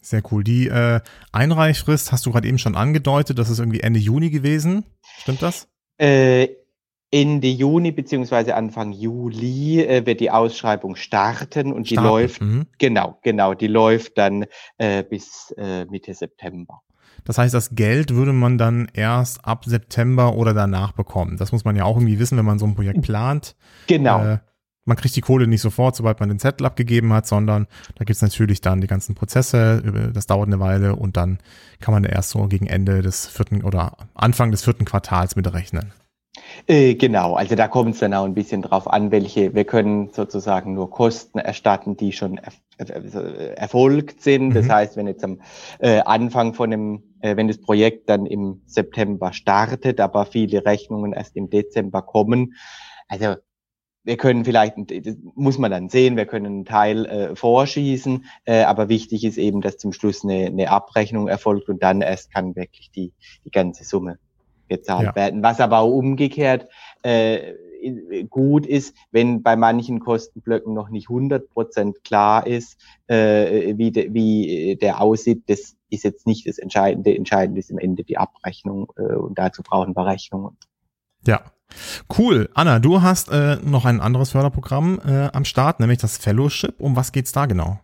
Sehr 0.00 0.22
cool. 0.30 0.44
Die 0.44 0.68
äh, 0.68 1.00
Einreichfrist 1.32 2.12
hast 2.12 2.24
du 2.26 2.32
gerade 2.32 2.48
eben 2.48 2.58
schon 2.58 2.76
angedeutet, 2.76 3.38
das 3.38 3.50
ist 3.50 3.58
irgendwie 3.58 3.80
Ende 3.80 3.98
Juni 3.98 4.30
gewesen. 4.30 4.84
Stimmt 5.18 5.42
das? 5.42 5.68
Äh, 5.98 6.48
Ende 7.10 7.48
Juni 7.48 7.90
beziehungsweise 7.90 8.54
Anfang 8.54 8.92
Juli 8.92 9.82
äh, 9.82 10.04
wird 10.04 10.20
die 10.20 10.30
Ausschreibung 10.30 10.94
starten 10.94 11.72
und 11.72 11.88
starten. 11.88 12.04
die 12.04 12.08
läuft, 12.08 12.40
mhm. 12.40 12.66
genau, 12.78 13.18
genau, 13.22 13.54
die 13.54 13.66
läuft 13.66 14.18
dann 14.18 14.44
äh, 14.76 15.02
bis 15.02 15.54
äh, 15.56 15.86
Mitte 15.86 16.12
September. 16.14 16.82
Das 17.24 17.38
heißt, 17.38 17.52
das 17.52 17.74
Geld 17.74 18.14
würde 18.14 18.32
man 18.32 18.58
dann 18.58 18.88
erst 18.92 19.44
ab 19.44 19.64
September 19.64 20.34
oder 20.34 20.54
danach 20.54 20.92
bekommen. 20.92 21.36
Das 21.36 21.52
muss 21.52 21.64
man 21.64 21.76
ja 21.76 21.84
auch 21.84 21.96
irgendwie 21.96 22.18
wissen, 22.18 22.38
wenn 22.38 22.44
man 22.44 22.58
so 22.58 22.66
ein 22.66 22.74
Projekt 22.74 23.02
plant. 23.02 23.56
Genau. 23.86 24.24
Äh, 24.24 24.38
man 24.88 24.96
kriegt 24.96 25.14
die 25.14 25.20
Kohle 25.20 25.46
nicht 25.46 25.60
sofort, 25.60 25.94
sobald 25.94 26.18
man 26.20 26.28
den 26.28 26.38
Zettel 26.38 26.66
abgegeben 26.66 27.12
hat, 27.12 27.26
sondern 27.26 27.66
da 27.96 28.04
gibt's 28.04 28.22
natürlich 28.22 28.60
dann 28.60 28.80
die 28.80 28.86
ganzen 28.86 29.14
Prozesse, 29.14 30.10
das 30.12 30.26
dauert 30.26 30.48
eine 30.48 30.60
Weile 30.60 30.96
und 30.96 31.16
dann 31.16 31.38
kann 31.80 31.94
man 31.94 32.04
erst 32.04 32.30
so 32.30 32.46
gegen 32.48 32.66
Ende 32.66 33.02
des 33.02 33.26
vierten 33.26 33.62
oder 33.62 33.96
Anfang 34.14 34.50
des 34.50 34.64
vierten 34.64 34.84
Quartals 34.84 35.36
mit 35.36 35.52
rechnen. 35.52 35.92
Äh, 36.66 36.94
genau, 36.94 37.34
also 37.34 37.54
da 37.54 37.68
kommt 37.68 37.94
es 37.94 38.00
dann 38.00 38.14
auch 38.14 38.24
ein 38.24 38.34
bisschen 38.34 38.62
drauf 38.62 38.90
an, 38.90 39.10
welche, 39.10 39.54
wir 39.54 39.64
können 39.64 40.10
sozusagen 40.12 40.74
nur 40.74 40.90
Kosten 40.90 41.38
erstatten, 41.38 41.96
die 41.96 42.12
schon 42.12 42.38
er, 42.38 43.58
erfolgt 43.58 44.22
sind. 44.22 44.50
Mhm. 44.50 44.54
Das 44.54 44.68
heißt, 44.68 44.96
wenn 44.96 45.06
jetzt 45.06 45.24
am 45.24 45.40
äh, 45.80 46.00
Anfang 46.00 46.54
von 46.54 46.70
dem, 46.70 47.02
äh, 47.20 47.36
wenn 47.36 47.48
das 47.48 47.60
Projekt 47.60 48.08
dann 48.08 48.24
im 48.24 48.62
September 48.66 49.32
startet, 49.32 50.00
aber 50.00 50.26
viele 50.26 50.64
Rechnungen 50.64 51.12
erst 51.12 51.36
im 51.36 51.50
Dezember 51.50 52.02
kommen, 52.02 52.54
also 53.08 53.36
wir 54.08 54.16
können 54.16 54.46
vielleicht, 54.46 54.74
das 54.78 55.16
muss 55.34 55.58
man 55.58 55.70
dann 55.70 55.90
sehen, 55.90 56.16
wir 56.16 56.24
können 56.24 56.46
einen 56.46 56.64
Teil 56.64 57.04
äh, 57.04 57.36
vorschießen, 57.36 58.24
äh, 58.46 58.62
aber 58.62 58.88
wichtig 58.88 59.22
ist 59.22 59.36
eben, 59.36 59.60
dass 59.60 59.76
zum 59.76 59.92
Schluss 59.92 60.24
eine, 60.24 60.46
eine 60.46 60.70
Abrechnung 60.70 61.28
erfolgt 61.28 61.68
und 61.68 61.82
dann 61.82 62.00
erst 62.00 62.32
kann 62.32 62.56
wirklich 62.56 62.90
die, 62.90 63.12
die 63.44 63.50
ganze 63.50 63.84
Summe 63.84 64.18
gezahlt 64.66 65.08
ja. 65.08 65.14
werden. 65.14 65.42
Was 65.42 65.60
aber 65.60 65.80
auch 65.80 65.92
umgekehrt 65.92 66.68
äh, 67.02 67.52
gut 68.30 68.64
ist, 68.64 68.96
wenn 69.10 69.42
bei 69.42 69.56
manchen 69.56 70.00
Kostenblöcken 70.00 70.72
noch 70.72 70.88
nicht 70.88 71.10
100 71.10 71.50
Prozent 71.50 72.02
klar 72.02 72.46
ist, 72.46 72.80
äh, 73.08 73.76
wie, 73.76 73.92
de, 73.92 74.14
wie 74.14 74.76
der 74.80 75.02
aussieht. 75.02 75.42
Das 75.48 75.76
ist 75.90 76.02
jetzt 76.02 76.26
nicht 76.26 76.48
das 76.48 76.56
Entscheidende. 76.56 77.14
Entscheidend 77.14 77.58
ist 77.58 77.70
am 77.70 77.78
Ende 77.78 78.04
die 78.04 78.16
Abrechnung 78.16 78.90
äh, 78.96 79.02
und 79.02 79.38
dazu 79.38 79.62
brauchen 79.62 79.94
wir 79.94 80.06
Rechnungen. 80.06 80.56
Ja, 81.26 81.42
Cool. 82.16 82.48
Anna, 82.54 82.78
du 82.78 83.02
hast 83.02 83.30
äh, 83.30 83.56
noch 83.56 83.84
ein 83.84 84.00
anderes 84.00 84.30
Förderprogramm 84.30 85.00
äh, 85.06 85.28
am 85.32 85.44
Start, 85.44 85.80
nämlich 85.80 85.98
das 85.98 86.16
Fellowship. 86.18 86.80
Um 86.80 86.96
was 86.96 87.12
geht's 87.12 87.32
da 87.32 87.46
genau? 87.46 87.78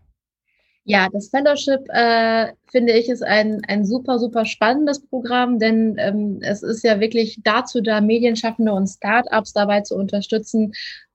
Ja, 0.87 1.09
das 1.11 1.31
Fellowship 1.31 1.88
äh, 1.88 2.53
finde 2.71 2.93
ich 2.93 3.09
ist 3.09 3.23
ein, 3.23 3.62
ein 3.67 3.87
super, 3.87 4.19
super 4.19 4.45
spannendes 4.45 5.07
Programm, 5.07 5.59
denn 5.59 5.97
ähm, 5.99 6.41
es 6.43 6.62
ist 6.62 6.85
ja 6.85 7.00
wirklich 7.00 7.41
dazu 7.43 7.81
da, 7.81 8.03
Medienschaffende 8.03 8.71
und 8.71 8.87
Startups 8.87 9.55
dabei 9.55 9.81
zu 9.81 9.97
unterstützen, 9.97 10.75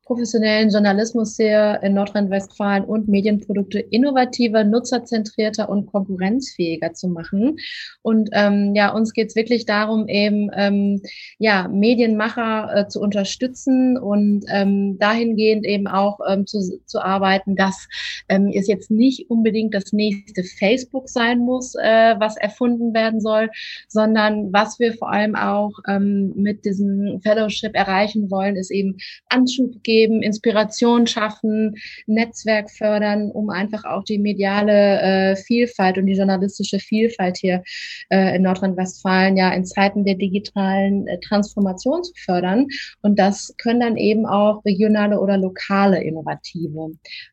professionellen 0.10 0.72
Journalismus 0.72 1.38
hier 1.38 1.80
in 1.84 1.94
Nordrhein-Westfalen 1.94 2.84
und 2.84 3.08
Medienprodukte 3.08 3.78
innovativer, 3.78 4.64
nutzerzentrierter 4.64 5.70
und 5.70 5.86
konkurrenzfähiger 5.86 6.94
zu 6.96 7.10
machen. 7.10 7.58
Und 8.02 8.32
ähm, 8.34 8.74
ja, 8.74 8.92
uns 8.92 9.14
geht 9.14 9.30
es 9.30 9.36
wirklich 9.36 9.68
darum, 9.68 10.08
eben 10.08 10.50
ähm, 10.56 11.04
ja, 11.38 11.68
Medienmacher 11.68 12.76
äh, 12.76 12.88
zu 12.88 13.02
unterstützen 13.02 14.00
und 14.00 14.46
ähm, 14.50 14.98
dahingehend 14.98 15.64
eben 15.64 15.86
auch 15.86 16.18
ähm, 16.28 16.48
zu, 16.48 16.82
zu 16.88 17.00
arbeiten, 17.04 17.56
dass 17.56 17.88
ähm, 18.30 18.52
es 18.52 18.68
jetzt 18.68 18.90
nicht 18.90 19.30
unbedingt 19.30 19.76
das 19.76 19.94
nächste 19.94 20.44
Facebook 20.44 21.08
sein 21.08 21.38
muss, 21.38 21.76
äh, 21.76 22.16
was 22.18 22.36
erfunden 22.36 22.96
werden 22.96 23.22
soll, 23.22 23.52
sondern 23.88 24.52
was 24.52 24.80
wir 24.80 24.96
vor 24.96 25.12
allem 25.12 25.36
auch 25.36 25.74
ähm, 25.88 26.34
mit 26.36 26.66
diesem 26.66 27.22
Fellowship 27.22 27.76
erreichen 27.76 28.32
wollen, 28.32 28.56
ist 28.56 28.72
eben 28.72 28.98
Anschub 29.30 29.84
geben 29.84 29.99
geben, 30.00 30.22
Inspiration 30.22 31.08
schaffen, 31.08 31.76
Netzwerk 32.08 32.70
fördern, 32.72 33.32
um 33.32 33.50
einfach 33.50 33.84
auch 33.84 34.04
die 34.04 34.18
mediale 34.18 35.02
äh, 35.02 35.36
Vielfalt 35.36 35.98
und 35.98 36.06
die 36.06 36.14
journalistische 36.14 36.80
Vielfalt 36.80 37.38
hier 37.38 37.64
äh, 38.10 38.36
in 38.36 38.44
Nordrhein-Westfalen 38.44 39.36
ja 39.36 39.52
in 39.52 39.66
Zeiten 39.66 40.06
der 40.06 40.16
digitalen 40.16 41.08
äh, 41.08 41.20
Transformation 41.20 42.04
zu 42.04 42.14
fördern. 42.26 42.68
Und 43.02 43.20
das 43.20 43.54
können 43.58 43.82
dann 43.82 43.98
eben 43.98 44.26
auch 44.26 44.64
regionale 44.64 45.20
oder 45.20 45.38
lokale 45.38 46.02
innovative 46.02 46.92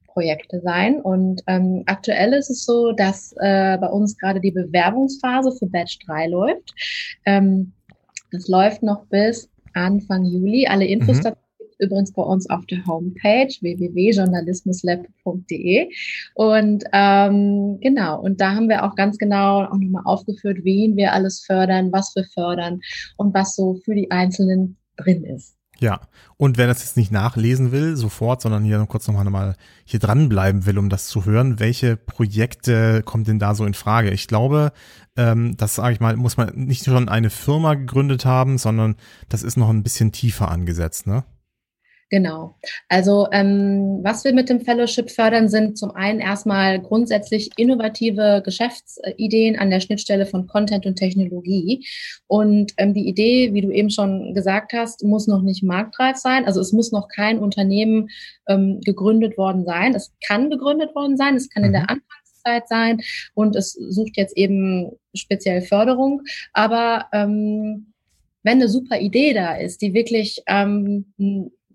Projekte 0.09 0.61
sein. 0.63 1.01
Und 1.01 1.43
ähm, 1.47 1.83
aktuell 1.87 2.33
ist 2.33 2.51
es 2.51 2.65
so, 2.65 2.93
dass 2.93 3.33
äh, 3.39 3.79
bei 3.79 3.89
uns 3.89 4.17
gerade 4.19 4.41
die 4.41 4.51
Bewerbungsphase 4.51 5.53
für 5.57 5.67
Batch 5.67 5.99
3 6.07 6.27
läuft. 6.29 6.75
Ähm, 7.27 7.73
das 8.33 8.49
läuft 8.49 8.83
noch 8.83 9.05
bis 9.07 9.49
Anfang 9.75 10.25
Juli. 10.25 10.67
Alle 10.67 10.87
Infos 10.87 11.19
mhm. 11.19 11.23
dazu 11.23 11.46
übrigens 11.79 12.13
bei 12.13 12.23
uns 12.23 12.51
auf 12.51 12.67
der 12.67 12.85
Homepage 12.87 13.49
www.journalismuslab.de. 13.61 15.91
Und 16.35 16.85
ähm, 16.93 17.79
genau, 17.81 18.21
und 18.21 18.41
da 18.41 18.55
haben 18.55 18.69
wir 18.69 18.85
auch 18.85 18.95
ganz 18.95 19.19
genau 19.19 19.65
auch 19.65 19.79
nochmal 19.79 20.05
aufgeführt, 20.05 20.59
wen 20.63 20.97
wir 20.97 21.13
alles 21.13 21.45
fördern, 21.45 21.91
was 21.93 22.15
wir 22.15 22.25
fördern 22.25 22.81
und 23.17 23.35
was 23.35 23.57
so 23.57 23.81
für 23.85 23.95
die 23.95 24.11
Einzelnen 24.11 24.77
drin 24.97 25.25
ist. 25.25 25.57
Ja, 25.79 26.01
und 26.39 26.57
wer 26.57 26.67
das 26.67 26.81
jetzt 26.81 26.97
nicht 26.97 27.13
nachlesen 27.13 27.71
will, 27.71 27.97
sofort, 27.97 28.41
sondern 28.41 28.65
hier 28.65 28.85
kurz 28.89 29.07
nochmal 29.09 29.29
mal 29.29 29.57
hier 29.85 30.01
dranbleiben 30.01 30.65
will, 30.65 30.79
um 30.79 30.89
das 30.89 31.09
zu 31.09 31.27
hören, 31.27 31.61
welche 31.61 31.97
Projekte 31.97 33.03
kommt 33.03 33.29
denn 33.29 33.39
da 33.39 33.55
so 33.55 33.67
in 33.67 33.75
Frage? 33.75 34.11
Ich 34.11 34.27
glaube, 34.27 34.73
ähm, 35.17 35.55
das 35.59 35.75
sage 35.75 35.93
ich 35.93 36.01
mal, 36.01 36.17
muss 36.17 36.39
man 36.39 36.55
nicht 36.55 36.85
schon 36.85 37.11
eine 37.11 37.29
Firma 37.29 37.75
gegründet 37.75 38.25
haben, 38.25 38.57
sondern 38.57 38.97
das 39.29 39.43
ist 39.43 39.57
noch 39.57 39.69
ein 39.69 39.83
bisschen 39.83 40.13
tiefer 40.13 40.51
angesetzt, 40.51 41.07
ne? 41.07 41.25
Genau. 42.09 42.57
Also 42.89 43.27
ähm, 43.33 43.99
was 44.05 44.25
wir 44.25 44.33
mit 44.33 44.49
dem 44.49 44.61
Fellowship 44.61 45.11
fördern, 45.11 45.49
sind 45.49 45.77
zum 45.77 45.91
einen 45.91 46.21
erstmal 46.21 46.81
grundsätzlich 46.81 47.51
innovative 47.57 48.43
Geschäftsideen 48.45 49.59
an 49.59 49.71
der 49.71 49.81
Schnittstelle 49.81 50.25
von 50.25 50.47
Content 50.47 50.87
und 50.87 50.95
Technologie. 50.95 51.85
Und 52.29 52.73
ähm, 52.77 52.95
die 52.95 53.09
Idee, 53.09 53.55
wie 53.55 53.61
du 53.61 53.73
eben 53.73 53.91
schon 53.91 54.35
gesagt 54.35 54.73
hast, 54.73 55.03
muss 55.03 55.27
noch 55.27 55.43
nicht 55.43 55.65
marktreif 55.65 56.17
sein. 56.17 56.45
Also 56.45 56.61
es 56.61 56.73
muss 56.73 56.93
noch 56.93 57.09
kein 57.09 57.41
Unternehmen 57.41 58.09
ähm, 58.47 58.81
gegründet 58.83 59.37
worden 59.37 59.65
sein. 59.65 59.93
Es 59.97 60.13
kann 60.25 60.49
gegründet 60.49 60.95
worden 60.95 61.17
sein, 61.17 61.35
es 61.35 61.51
kann 61.51 61.65
in 61.65 61.73
der 61.73 61.83
mhm. 61.83 61.89
Anfangszeit 61.89 62.69
sein 62.69 63.01
und 63.35 63.57
es 63.57 63.73
sucht 63.73 64.17
jetzt 64.17 64.37
eben 64.37 64.93
speziell 65.13 65.61
Förderung. 65.61 66.23
Aber 66.53 67.07
ähm, 67.13 67.93
wenn 68.45 68.59
eine 68.59 68.69
super 68.69 69.01
Idee 69.01 69.35
da 69.35 69.57
ist, 69.57 69.83
die 69.83 69.93
wirklich 69.93 70.41
ähm, 70.47 71.07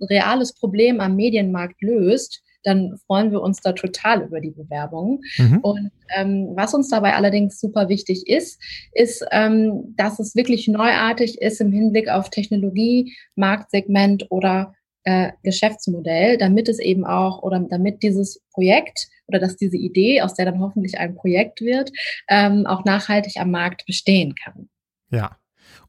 reales 0.10 0.54
Problem 0.54 1.00
am 1.00 1.16
Medienmarkt 1.16 1.82
löst, 1.82 2.42
dann 2.64 2.98
freuen 3.08 3.32
wir 3.32 3.42
uns 3.42 3.60
da 3.62 3.74
total 3.74 4.24
über 4.24 4.40
die 4.40 4.52
Bewerbungen. 4.52 5.22
Mhm. 5.38 5.60
Und 5.60 5.92
ähm, 6.16 6.52
was 6.56 6.74
uns 6.74 6.90
dabei 6.90 7.16
allerdings 7.16 7.60
super 7.60 7.90
wichtig 7.90 8.28
ist, 8.28 8.62
ist, 8.94 9.26
ähm, 9.32 9.94
dass 9.98 10.20
es 10.20 10.36
wirklich 10.36 10.68
neuartig 10.68 11.42
ist 11.42 11.62
im 11.62 11.72
Hinblick 11.72 12.10
auf 12.10 12.30
Technologie, 12.30 13.16
Marktsegment 13.36 14.28
oder 14.30 14.74
äh, 15.04 15.32
Geschäftsmodell, 15.44 16.38
damit 16.38 16.70
es 16.70 16.80
eben 16.80 17.06
auch 17.06 17.42
oder 17.42 17.60
damit 17.60 18.04
dieses 18.04 18.42
Projekt 18.54 19.08
oder 19.28 19.40
dass 19.40 19.56
diese 19.56 19.78
Idee, 19.78 20.22
aus 20.22 20.36
der 20.36 20.46
dann 20.46 20.60
hoffentlich 20.60 21.00
ein 21.00 21.16
Projekt 21.16 21.62
wird, 21.62 21.92
ähm, 22.28 22.66
auch 22.68 22.86
nachhaltig 22.86 23.38
am 23.38 23.52
Markt 23.52 23.86
bestehen 23.86 24.36
kann. 24.36 24.70
Ja, 25.10 25.38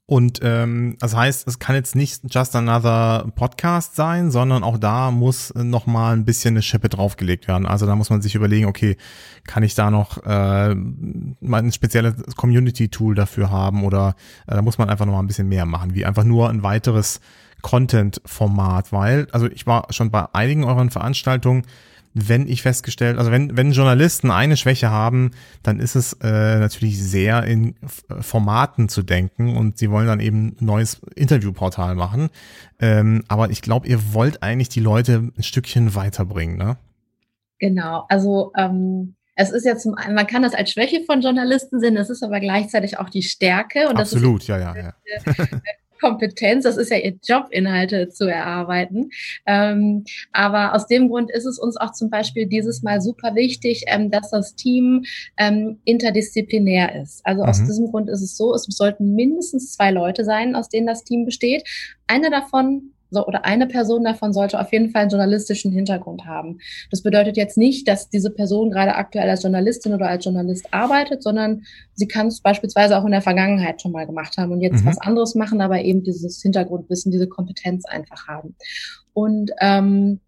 und 0.07 0.41
ähm, 0.43 0.97
das 0.99 1.15
heißt, 1.15 1.47
es 1.47 1.59
kann 1.59 1.77
jetzt 1.77 1.95
nicht 1.95 2.23
just 2.29 2.57
another 2.57 3.31
Podcast 3.37 3.95
sein, 3.95 4.31
sondern 4.31 4.65
auch 4.65 4.77
da 4.77 5.11
muss 5.11 5.55
noch 5.55 5.87
mal 5.87 6.13
ein 6.13 6.25
bisschen 6.25 6.55
eine 6.55 6.63
Schippe 6.63 6.89
draufgelegt 6.89 7.47
werden. 7.47 7.67
Also 7.67 7.87
da 7.87 7.95
muss 7.95 8.11
man 8.11 8.21
sich 8.21 8.35
überlegen, 8.35 8.67
okay, 8.67 8.97
kann 9.47 9.63
ich 9.63 9.75
da 9.75 9.91
noch 9.91 10.19
äh, 10.25 10.75
mal 10.75 11.63
ein 11.63 11.73
spezielles 11.73 12.15
Community-Tool 12.37 13.15
dafür 13.15 13.51
haben 13.51 13.85
oder 13.85 14.17
äh, 14.47 14.57
da 14.57 14.63
muss 14.63 14.77
man 14.77 14.91
einfach 14.91 15.07
noch 15.07 15.15
mal 15.15 15.21
ein 15.21 15.29
bisschen 15.29 15.49
mehr 15.49 15.67
machen, 15.67 15.95
wie 15.95 16.05
einfach 16.05 16.25
nur 16.25 16.51
ein 16.51 16.63
weiteres 16.63 17.21
Content-Format, 17.63 18.93
weil, 18.93 19.29
also 19.31 19.47
ich 19.47 19.67
war 19.67 19.87
schon 19.91 20.11
bei 20.11 20.27
einigen 20.33 20.65
euren 20.65 20.91
Veranstaltungen, 20.91 21.63
wenn 22.15 22.47
ich 22.47 22.63
festgestellt, 22.63 23.19
also 23.19 23.31
wenn, 23.31 23.57
wenn 23.57 23.73
Journalisten 23.73 24.31
eine 24.31 24.57
Schwäche 24.57 24.91
haben, 24.91 25.31
dann 25.63 25.81
ist 25.81 25.95
es 25.95 26.13
äh, 26.23 26.59
natürlich 26.59 27.03
sehr 27.03 27.45
in 27.45 27.75
Formaten 28.21 28.89
zu 28.89 29.03
denken 29.03 29.57
und 29.57 29.79
sie 29.79 29.91
wollen 29.91 30.07
dann 30.07 30.21
eben 30.21 30.57
ein 30.61 30.65
neues 30.65 31.01
Interviewportal 31.15 31.95
machen. 31.95 32.29
Ähm, 32.81 33.25
aber 33.29 33.51
ich 33.51 33.63
glaube, 33.63 33.89
ihr 33.89 34.13
wollt 34.13 34.43
eigentlich 34.43 34.69
die 34.69 34.81
Leute 34.81 35.31
ein 35.37 35.43
Stückchen 35.43 35.95
weiterbringen, 35.95 36.59
ne? 36.59 36.77
Genau, 37.59 38.05
also 38.09 38.53
ähm, 38.57 39.15
es 39.35 39.51
ist 39.51 39.65
ja 39.65 39.77
zum 39.77 39.95
einen, 39.95 40.15
man 40.15 40.27
kann 40.27 40.43
das 40.43 40.55
als 40.55 40.73
Schwäche 40.73 41.05
von 41.05 41.23
Journalisten 41.23 41.81
sehen, 41.81 41.97
es 41.97 42.11
ist 42.11 42.23
aber 42.23 42.41
gleichzeitig 42.41 42.99
auch 42.99 43.09
die 43.09 43.23
Stärke. 43.23 43.89
Und 43.89 43.97
Absolut, 43.97 44.41
das 44.41 44.43
ist, 44.43 44.49
ja, 44.49 44.59
ja, 44.59 44.77
ja. 44.77 44.93
Kompetenz, 46.03 46.65
das 46.65 46.77
ist 46.77 46.91
ja 46.91 46.99
ihr 46.99 47.15
Job, 47.25 47.47
Inhalte 47.51 48.09
zu 48.09 48.27
erarbeiten. 48.27 49.11
Ähm, 49.47 50.05
aber 50.33 50.75
aus 50.75 50.87
dem 50.89 51.09
Grund 51.09 51.31
ist 51.31 51.47
es 51.47 51.59
uns 51.59 51.77
auch 51.77 51.93
zum 51.93 52.11
Beispiel 52.11 52.47
dieses 52.47 52.83
Mal 52.83 53.01
super 53.01 53.35
wichtig, 53.35 53.85
ähm, 53.87 54.11
dass 54.11 54.31
das 54.31 54.57
Team 54.57 55.05
ähm, 55.39 55.79
interdisziplinär 55.85 57.01
ist. 57.01 57.25
Also 57.25 57.45
mhm. 57.45 57.49
aus 57.49 57.59
diesem 57.61 57.91
Grund 57.91 58.11
ist 58.11 58.21
es 58.21 58.37
so, 58.37 58.53
es 58.53 58.65
sollten 58.65 59.15
mindestens 59.15 59.73
zwei 59.73 59.93
Leute 59.93 60.25
sein, 60.25 60.57
aus 60.57 60.69
denen 60.69 60.87
das 60.87 61.05
Team 61.05 61.25
besteht. 61.25 61.63
Einer 62.09 62.31
davon 62.31 62.92
so, 63.13 63.27
oder 63.27 63.45
eine 63.45 63.67
Person 63.67 64.05
davon 64.05 64.33
sollte 64.33 64.59
auf 64.59 64.73
jeden 64.73 64.91
Fall 64.91 65.03
einen 65.03 65.11
journalistischen 65.11 65.71
Hintergrund 65.71 66.25
haben. 66.25 66.59
Das 66.91 67.03
bedeutet 67.03 67.37
jetzt 67.37 67.59
nicht, 67.59 67.87
dass 67.87 68.09
diese 68.09 68.31
Person 68.31 68.71
gerade 68.71 68.95
aktuell 68.95 69.29
als 69.29 69.43
Journalistin 69.43 69.93
oder 69.93 70.09
als 70.09 70.25
Journalist 70.25 70.67
arbeitet, 70.73 71.23
sondern 71.23 71.65
sie 71.95 72.09
kann 72.09 72.29
es 72.29 72.41
beispielsweise 72.41 72.99
auch 72.99 73.05
in 73.05 73.13
der 73.13 73.23
Vergangenheit 73.23 73.83
schon 73.83 73.93
mal 73.93 74.07
gemacht 74.07 74.39
haben 74.39 74.51
und 74.53 74.63
jetzt 74.63 74.83
mhm. 74.83 74.89
was 74.89 74.99
anderes 74.99 75.35
machen, 75.35 75.61
aber 75.61 75.83
eben 75.83 76.03
dieses 76.03 76.41
Hintergrundwissen, 76.41 77.13
diese 77.13 77.29
Kompetenz 77.29 77.85
einfach 77.85 78.27
haben. 78.27 78.57
Und 79.13 79.51
ähm, 79.61 80.21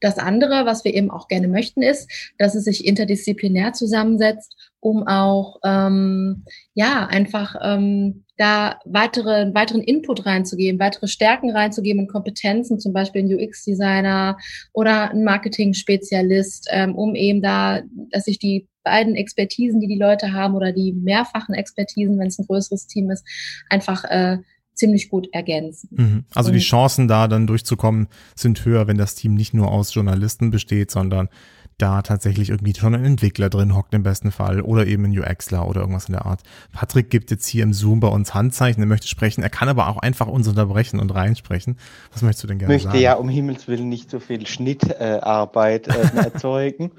das 0.00 0.18
andere, 0.18 0.66
was 0.66 0.84
wir 0.84 0.92
eben 0.92 1.10
auch 1.10 1.28
gerne 1.28 1.48
möchten, 1.48 1.82
ist, 1.82 2.10
dass 2.38 2.54
es 2.54 2.64
sich 2.64 2.84
interdisziplinär 2.84 3.72
zusammensetzt, 3.72 4.54
um 4.80 5.06
auch 5.06 5.58
ähm, 5.64 6.44
ja 6.74 7.06
einfach 7.06 7.56
ähm, 7.62 8.25
da 8.36 8.78
weitere, 8.84 9.54
weiteren 9.54 9.82
Input 9.82 10.26
reinzugeben, 10.26 10.78
weitere 10.78 11.08
Stärken 11.08 11.50
reinzugeben 11.50 12.02
und 12.02 12.12
Kompetenzen, 12.12 12.78
zum 12.78 12.92
Beispiel 12.92 13.22
ein 13.22 13.34
UX-Designer 13.34 14.36
oder 14.72 15.10
ein 15.10 15.24
Marketing-Spezialist, 15.24 16.68
ähm, 16.70 16.94
um 16.94 17.14
eben 17.14 17.42
da, 17.42 17.82
dass 18.10 18.24
sich 18.24 18.38
die 18.38 18.68
beiden 18.84 19.16
Expertisen, 19.16 19.80
die 19.80 19.88
die 19.88 19.98
Leute 19.98 20.32
haben 20.32 20.54
oder 20.54 20.72
die 20.72 20.92
mehrfachen 20.92 21.54
Expertisen, 21.54 22.18
wenn 22.18 22.28
es 22.28 22.38
ein 22.38 22.46
größeres 22.46 22.86
Team 22.86 23.10
ist, 23.10 23.26
einfach 23.68 24.04
äh, 24.04 24.38
ziemlich 24.74 25.08
gut 25.08 25.28
ergänzen. 25.32 25.88
Mhm. 25.90 26.24
Also 26.34 26.50
und 26.50 26.54
die 26.54 26.60
Chancen 26.60 27.08
da 27.08 27.26
dann 27.26 27.46
durchzukommen 27.46 28.08
sind 28.34 28.64
höher, 28.64 28.86
wenn 28.86 28.98
das 28.98 29.14
Team 29.14 29.34
nicht 29.34 29.54
nur 29.54 29.72
aus 29.72 29.92
Journalisten 29.92 30.50
besteht, 30.50 30.90
sondern 30.90 31.28
da 31.78 32.02
tatsächlich 32.02 32.50
irgendwie 32.50 32.74
schon 32.74 32.94
ein 32.94 33.04
Entwickler 33.04 33.50
drin 33.50 33.74
hockt 33.74 33.92
im 33.94 34.02
besten 34.02 34.32
Fall 34.32 34.60
oder 34.60 34.86
eben 34.86 35.04
ein 35.04 35.18
UXler 35.18 35.68
oder 35.68 35.80
irgendwas 35.80 36.06
in 36.06 36.12
der 36.12 36.26
Art. 36.26 36.42
Patrick 36.72 37.10
gibt 37.10 37.30
jetzt 37.30 37.46
hier 37.46 37.62
im 37.62 37.72
Zoom 37.72 38.00
bei 38.00 38.08
uns 38.08 38.34
Handzeichen, 38.34 38.82
er 38.82 38.86
möchte 38.86 39.08
sprechen, 39.08 39.42
er 39.42 39.50
kann 39.50 39.68
aber 39.68 39.88
auch 39.88 39.98
einfach 39.98 40.26
uns 40.26 40.48
unterbrechen 40.48 41.00
und 41.00 41.14
reinsprechen. 41.14 41.78
Was 42.12 42.22
möchtest 42.22 42.44
du 42.44 42.48
denn 42.48 42.58
gerne 42.58 42.74
möchte 42.74 42.84
sagen? 42.84 42.94
Möchte 42.94 43.04
ja 43.04 43.14
um 43.14 43.28
Himmels 43.28 43.68
Willen 43.68 43.88
nicht 43.88 44.10
so 44.10 44.20
viel 44.20 44.46
Schnittarbeit 44.46 45.88
äh, 45.88 45.92
erzeugen. 46.16 46.92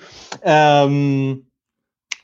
ähm, 0.43 1.43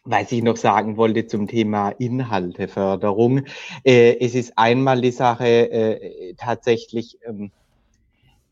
was 0.05 0.31
ich 0.31 0.43
noch 0.43 0.57
sagen 0.57 0.97
wollte 0.97 1.27
zum 1.27 1.47
Thema 1.47 1.89
Inhalteförderung. 1.89 3.45
Äh, 3.85 4.17
es 4.19 4.35
ist 4.35 4.57
einmal 4.57 5.01
die 5.01 5.11
Sache 5.11 5.71
äh, 5.71 6.33
tatsächlich 6.35 7.19
ähm, 7.25 7.51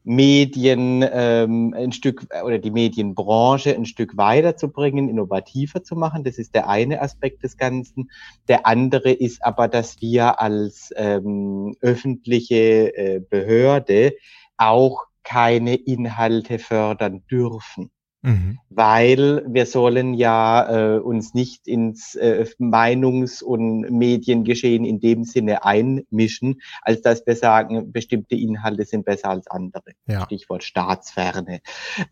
Medien 0.03 1.05
ähm, 1.11 1.73
ein 1.77 1.91
Stück 1.91 2.27
oder 2.43 2.57
die 2.57 2.71
Medienbranche 2.71 3.75
ein 3.75 3.85
Stück 3.85 4.17
weiterzubringen, 4.17 5.09
innovativer 5.09 5.83
zu 5.83 5.95
machen. 5.95 6.23
Das 6.23 6.37
ist 6.37 6.55
der 6.55 6.67
eine 6.67 7.01
Aspekt 7.01 7.43
des 7.43 7.57
Ganzen. 7.57 8.09
Der 8.47 8.65
andere 8.65 9.11
ist 9.11 9.43
aber, 9.43 9.67
dass 9.67 10.01
wir 10.01 10.39
als 10.39 10.91
ähm, 10.95 11.75
öffentliche 11.81 12.95
äh, 12.95 13.19
Behörde 13.19 14.13
auch 14.57 15.05
keine 15.23 15.75
Inhalte 15.75 16.57
fördern 16.59 17.23
dürfen. 17.29 17.91
Mhm. 18.21 18.59
Weil 18.69 19.43
wir 19.47 19.65
sollen 19.65 20.13
ja 20.13 20.95
äh, 20.95 20.99
uns 20.99 21.33
nicht 21.33 21.67
ins 21.67 22.15
äh, 22.15 22.45
Meinungs- 22.59 23.41
und 23.43 23.89
Mediengeschehen 23.89 24.85
in 24.85 24.99
dem 24.99 25.23
Sinne 25.23 25.65
einmischen, 25.65 26.61
als 26.81 27.01
dass 27.01 27.25
wir 27.25 27.35
sagen, 27.35 27.91
bestimmte 27.91 28.35
Inhalte 28.35 28.85
sind 28.85 29.05
besser 29.05 29.29
als 29.29 29.47
andere. 29.47 29.93
Ja. 30.07 30.25
Stichwort 30.25 30.63
Staatsferne 30.63 31.61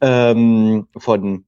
ähm, 0.02 0.88
von 0.98 1.46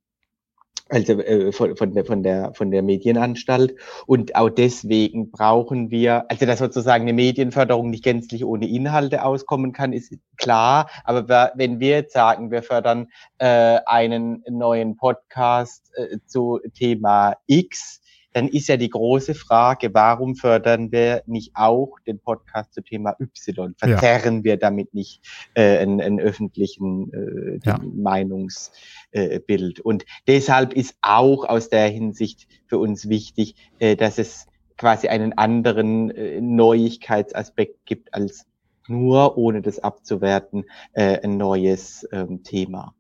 also 0.91 1.13
äh, 1.13 1.51
von, 1.51 1.75
von, 1.75 1.93
der, 1.93 2.06
von, 2.06 2.21
der, 2.21 2.54
von 2.54 2.69
der 2.69 2.84
Medienanstalt. 2.84 3.75
Und 4.06 4.36
auch 4.36 4.49
deswegen 4.49 5.32
brauchen 5.32 5.89
wir, 5.89 6.30
also 6.30 6.45
dass 6.45 6.60
sozusagen 6.60 7.04
eine 7.04 7.13
Medienförderung 7.13 7.89
nicht 7.89 8.04
gänzlich 8.04 8.43
ohne 8.45 8.67
Inhalte 8.67 9.23
auskommen 9.23 9.71
kann, 9.71 9.93
ist 9.93 10.13
klar. 10.38 10.89
Aber 11.06 11.51
wenn 11.56 11.80
wir 11.80 11.89
jetzt 11.89 12.13
sagen, 12.13 12.51
wir 12.51 12.62
fördern 12.62 13.08
äh, 13.38 13.80
einen 13.86 14.43
neuen 14.49 14.97
Podcast 14.97 15.91
äh, 15.95 16.17
zu 16.25 16.60
Thema 16.73 17.38
X, 17.47 18.01
dann 18.34 18.48
ist 18.48 18.67
ja 18.67 18.78
die 18.78 18.89
große 18.89 19.36
Frage, 19.36 19.94
warum 19.94 20.36
fördern 20.36 20.91
wir 20.91 21.24
nicht 21.26 21.52
auch 21.56 22.00
den 22.06 22.20
Podcast 22.20 22.74
zu 22.74 22.82
Thema 22.82 23.15
Y? 23.20 23.76
Verzerren 23.78 24.38
ja. 24.38 24.44
wir 24.44 24.58
damit 24.58 24.94
nicht 24.94 25.22
äh, 25.54 25.78
einen, 25.80 26.02
einen 26.02 26.20
öffentlichen 26.20 27.12
äh, 27.13 27.60
ja. 27.63 27.80
Meinungsbild? 27.84 29.80
Äh, 29.80 29.84
Und 29.84 30.06
deshalb 30.28 30.74
ist 30.74 30.96
auch 31.02 31.46
aus 31.46 31.70
der 31.70 31.88
Hinsicht 31.88 32.48
für 32.67 32.78
uns 32.78 33.10
wichtig, 33.10 33.56
äh, 33.80 33.96
dass 33.96 34.17
es 34.17 34.48
quasi 34.78 35.08
einen 35.10 35.34
anderen 35.38 36.12
äh, 36.12 36.41
Neuigkeitsaspekt 36.41 37.86
gibt 37.86 38.13
als 38.13 38.46
nur, 38.88 39.38
ohne 39.38 39.62
das 39.62 39.80
abzuwerten, 39.80 40.65
äh, 40.94 41.20
ein 41.22 41.38
neues 41.38 42.08
ähm, 42.12 42.44
Thema. 42.44 42.96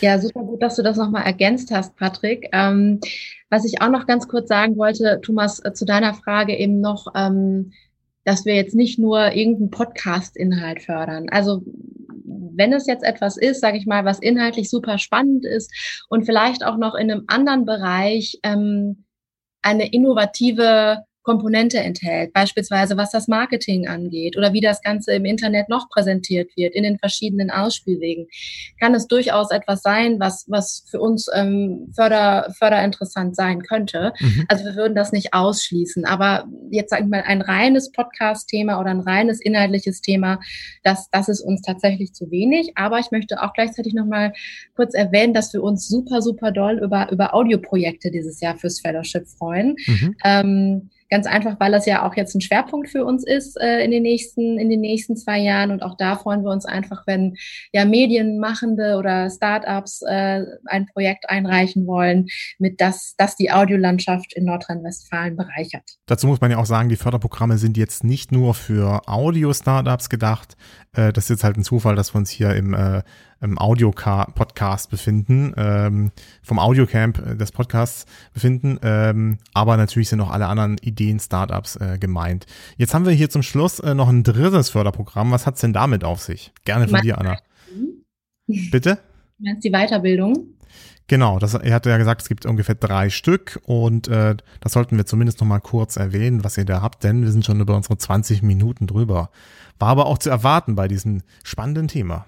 Ja, 0.00 0.18
super 0.18 0.42
gut, 0.42 0.62
dass 0.62 0.76
du 0.76 0.82
das 0.82 0.96
nochmal 0.96 1.24
ergänzt 1.24 1.70
hast, 1.70 1.94
Patrick. 1.96 2.48
Ähm, 2.52 3.00
was 3.50 3.64
ich 3.64 3.82
auch 3.82 3.90
noch 3.90 4.06
ganz 4.06 4.28
kurz 4.28 4.48
sagen 4.48 4.76
wollte, 4.76 5.20
Thomas, 5.22 5.60
äh, 5.64 5.72
zu 5.72 5.84
deiner 5.84 6.14
Frage 6.14 6.56
eben 6.56 6.80
noch, 6.80 7.08
ähm, 7.14 7.72
dass 8.24 8.46
wir 8.46 8.54
jetzt 8.54 8.74
nicht 8.74 8.98
nur 8.98 9.32
irgendeinen 9.32 9.70
Podcast-Inhalt 9.70 10.82
fördern. 10.82 11.28
Also 11.30 11.62
wenn 12.56 12.72
es 12.72 12.86
jetzt 12.86 13.04
etwas 13.04 13.36
ist, 13.36 13.60
sage 13.60 13.76
ich 13.76 13.86
mal, 13.86 14.04
was 14.04 14.18
inhaltlich 14.18 14.70
super 14.70 14.98
spannend 14.98 15.44
ist 15.44 16.06
und 16.08 16.24
vielleicht 16.24 16.64
auch 16.64 16.76
noch 16.76 16.94
in 16.94 17.10
einem 17.10 17.24
anderen 17.26 17.66
Bereich 17.66 18.38
ähm, 18.42 19.04
eine 19.62 19.92
innovative 19.92 21.04
Komponente 21.24 21.78
enthält, 21.78 22.32
beispielsweise 22.34 22.96
was 22.96 23.10
das 23.10 23.28
Marketing 23.28 23.88
angeht 23.88 24.36
oder 24.36 24.52
wie 24.52 24.60
das 24.60 24.82
Ganze 24.82 25.14
im 25.14 25.24
Internet 25.24 25.70
noch 25.70 25.88
präsentiert 25.88 26.50
wird 26.54 26.74
in 26.74 26.84
den 26.84 26.98
verschiedenen 26.98 27.50
Ausspielwegen, 27.50 28.28
kann 28.78 28.94
es 28.94 29.08
durchaus 29.08 29.50
etwas 29.50 29.82
sein, 29.82 30.20
was, 30.20 30.44
was 30.48 30.84
für 30.86 31.00
uns 31.00 31.28
ähm, 31.34 31.90
förder, 31.96 32.52
förderinteressant 32.58 33.34
sein 33.34 33.62
könnte. 33.62 34.12
Mhm. 34.20 34.44
Also 34.48 34.64
wir 34.64 34.74
würden 34.76 34.94
das 34.94 35.12
nicht 35.12 35.32
ausschließen. 35.32 36.04
Aber 36.04 36.46
jetzt 36.70 36.90
sage 36.90 37.04
ich 37.04 37.08
mal, 37.08 37.22
ein 37.26 37.40
reines 37.40 37.90
Podcast-Thema 37.90 38.78
oder 38.78 38.90
ein 38.90 39.00
reines 39.00 39.40
inhaltliches 39.40 40.02
Thema, 40.02 40.40
das, 40.82 41.08
das 41.10 41.28
ist 41.28 41.40
uns 41.40 41.62
tatsächlich 41.62 42.12
zu 42.12 42.30
wenig. 42.30 42.72
Aber 42.74 42.98
ich 42.98 43.10
möchte 43.10 43.42
auch 43.42 43.54
gleichzeitig 43.54 43.94
nochmal 43.94 44.34
kurz 44.76 44.92
erwähnen, 44.92 45.32
dass 45.32 45.54
wir 45.54 45.62
uns 45.62 45.88
super, 45.88 46.20
super 46.20 46.52
doll 46.52 46.80
über, 46.80 47.10
über 47.10 47.34
Audioprojekte 47.34 48.10
dieses 48.10 48.40
Jahr 48.40 48.58
fürs 48.58 48.80
Fellowship 48.80 49.26
freuen. 49.26 49.76
Mhm. 49.86 50.16
Ähm, 50.22 50.90
Ganz 51.10 51.26
einfach, 51.26 51.60
weil 51.60 51.72
das 51.72 51.86
ja 51.86 52.06
auch 52.06 52.16
jetzt 52.16 52.34
ein 52.34 52.40
Schwerpunkt 52.40 52.88
für 52.88 53.04
uns 53.04 53.26
ist 53.26 53.60
äh, 53.60 53.84
in 53.84 53.90
den 53.90 54.02
nächsten 54.02 54.58
in 54.58 54.70
den 54.70 54.80
nächsten 54.80 55.16
zwei 55.16 55.38
Jahren 55.38 55.70
und 55.70 55.82
auch 55.82 55.96
da 55.96 56.16
freuen 56.16 56.42
wir 56.42 56.50
uns 56.50 56.64
einfach, 56.64 57.06
wenn 57.06 57.36
ja 57.72 57.84
Medienmachende 57.84 58.96
oder 58.96 59.30
Startups 59.30 60.02
äh, 60.02 60.44
ein 60.66 60.86
Projekt 60.86 61.28
einreichen 61.28 61.86
wollen, 61.86 62.26
mit 62.58 62.80
das 62.80 63.14
das 63.18 63.36
die 63.36 63.50
Audiolandschaft 63.50 64.32
in 64.34 64.44
Nordrhein-Westfalen 64.44 65.36
bereichert. 65.36 65.84
Dazu 66.06 66.26
muss 66.26 66.40
man 66.40 66.50
ja 66.50 66.58
auch 66.58 66.66
sagen, 66.66 66.88
die 66.88 66.96
Förderprogramme 66.96 67.58
sind 67.58 67.76
jetzt 67.76 68.04
nicht 68.04 68.32
nur 68.32 68.54
für 68.54 69.02
Audio-Startups 69.06 70.08
gedacht. 70.08 70.56
Äh, 70.94 71.12
das 71.12 71.24
ist 71.24 71.30
jetzt 71.30 71.44
halt 71.44 71.56
ein 71.56 71.64
Zufall, 71.64 71.96
dass 71.96 72.14
wir 72.14 72.18
uns 72.18 72.30
hier 72.30 72.54
im 72.54 72.74
äh, 73.44 73.46
im 73.46 73.58
Audio-Podcast 73.58 74.90
befinden, 74.90 75.52
ähm, 75.56 76.10
vom 76.42 76.58
Audiocamp 76.58 77.18
äh, 77.18 77.36
des 77.36 77.52
Podcasts 77.52 78.06
befinden. 78.32 78.78
Ähm, 78.82 79.38
aber 79.52 79.76
natürlich 79.76 80.08
sind 80.08 80.20
auch 80.20 80.30
alle 80.30 80.46
anderen 80.46 80.78
Ideen, 80.78 81.20
Startups 81.20 81.76
äh, 81.76 81.98
gemeint. 81.98 82.46
Jetzt 82.76 82.94
haben 82.94 83.06
wir 83.06 83.12
hier 83.12 83.30
zum 83.30 83.42
Schluss 83.42 83.80
äh, 83.80 83.94
noch 83.94 84.08
ein 84.08 84.22
drittes 84.22 84.70
Förderprogramm. 84.70 85.30
Was 85.30 85.46
hat's 85.46 85.60
denn 85.60 85.72
damit 85.72 86.04
auf 86.04 86.20
sich? 86.20 86.52
Gerne 86.64 86.88
von 86.88 87.00
dir, 87.00 87.18
Anna. 87.18 87.38
Bitte? 88.46 88.98
Du 89.36 89.46
meinst 89.46 89.64
die 89.64 89.70
Weiterbildung? 89.72 90.54
Genau, 91.08 91.40
das, 91.40 91.54
er 91.54 91.74
hatte 91.74 91.90
ja 91.90 91.98
gesagt, 91.98 92.22
es 92.22 92.28
gibt 92.28 92.46
ungefähr 92.46 92.76
drei 92.76 93.10
Stück 93.10 93.60
und 93.64 94.08
äh, 94.08 94.36
das 94.60 94.72
sollten 94.72 94.96
wir 94.96 95.04
zumindest 95.04 95.40
noch 95.40 95.46
mal 95.46 95.58
kurz 95.58 95.96
erwähnen, 95.96 96.44
was 96.44 96.56
ihr 96.56 96.64
da 96.64 96.80
habt, 96.80 97.04
denn 97.04 97.22
wir 97.22 97.30
sind 97.30 97.44
schon 97.44 97.60
über 97.60 97.76
unsere 97.76 97.98
20 97.98 98.42
Minuten 98.42 98.86
drüber. 98.86 99.30
War 99.78 99.88
aber 99.88 100.06
auch 100.06 100.18
zu 100.18 100.30
erwarten 100.30 100.76
bei 100.76 100.88
diesem 100.88 101.22
spannenden 101.42 101.88
Thema. 101.88 102.26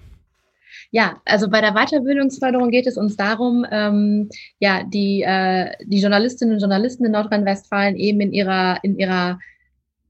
Ja, 0.91 1.21
also 1.25 1.49
bei 1.49 1.61
der 1.61 1.73
Weiterbildungsförderung 1.73 2.71
geht 2.71 2.87
es 2.87 2.97
uns 2.97 3.17
darum, 3.17 3.65
ähm, 3.71 4.29
ja, 4.59 4.83
die, 4.83 5.21
äh, 5.21 5.71
die 5.85 5.99
Journalistinnen 5.99 6.55
und 6.55 6.59
Journalisten 6.61 7.05
in 7.05 7.11
Nordrhein-Westfalen 7.11 7.97
eben 7.97 8.21
in 8.21 8.33
ihrer, 8.33 8.79
in 8.83 8.97
ihrer 8.97 9.39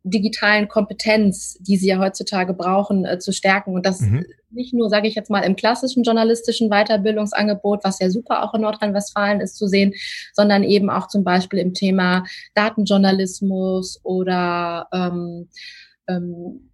digitalen 0.10 0.68
Kompetenz, 0.68 1.58
die 1.60 1.78
sie 1.78 1.90
ja 1.90 2.00
heutzutage 2.00 2.54
brauchen, 2.54 3.06
äh, 3.06 3.20
zu 3.20 3.32
stärken. 3.34 3.74
Und 3.74 3.86
das 3.86 4.02
mhm. 4.02 4.26
nicht 4.52 4.74
nur, 4.74 4.90
sage 4.90 5.08
ich 5.08 5.16
jetzt 5.16 5.30
mal, 5.30 5.42
im 5.42 5.56
klassischen 5.56 6.04
journalistischen 6.04 6.70
Weiterbildungsangebot, 6.70 7.84
was 7.84 8.00
ja 8.00 8.10
super 8.10 8.44
auch 8.44 8.54
in 8.54 8.62
Nordrhein-Westfalen 8.62 9.42
ist 9.42 9.58
zu 9.58 9.68
sehen, 9.68 9.94
sondern 10.34 10.63
eben 10.63 10.90
auch 10.90 11.08
zum 11.08 11.24
Beispiel 11.24 11.60
im 11.60 11.74
Thema 11.74 12.24
Datenjournalismus 12.54 14.00
oder 14.04 14.88
ähm, 14.94 15.50
ähm, 16.08 16.66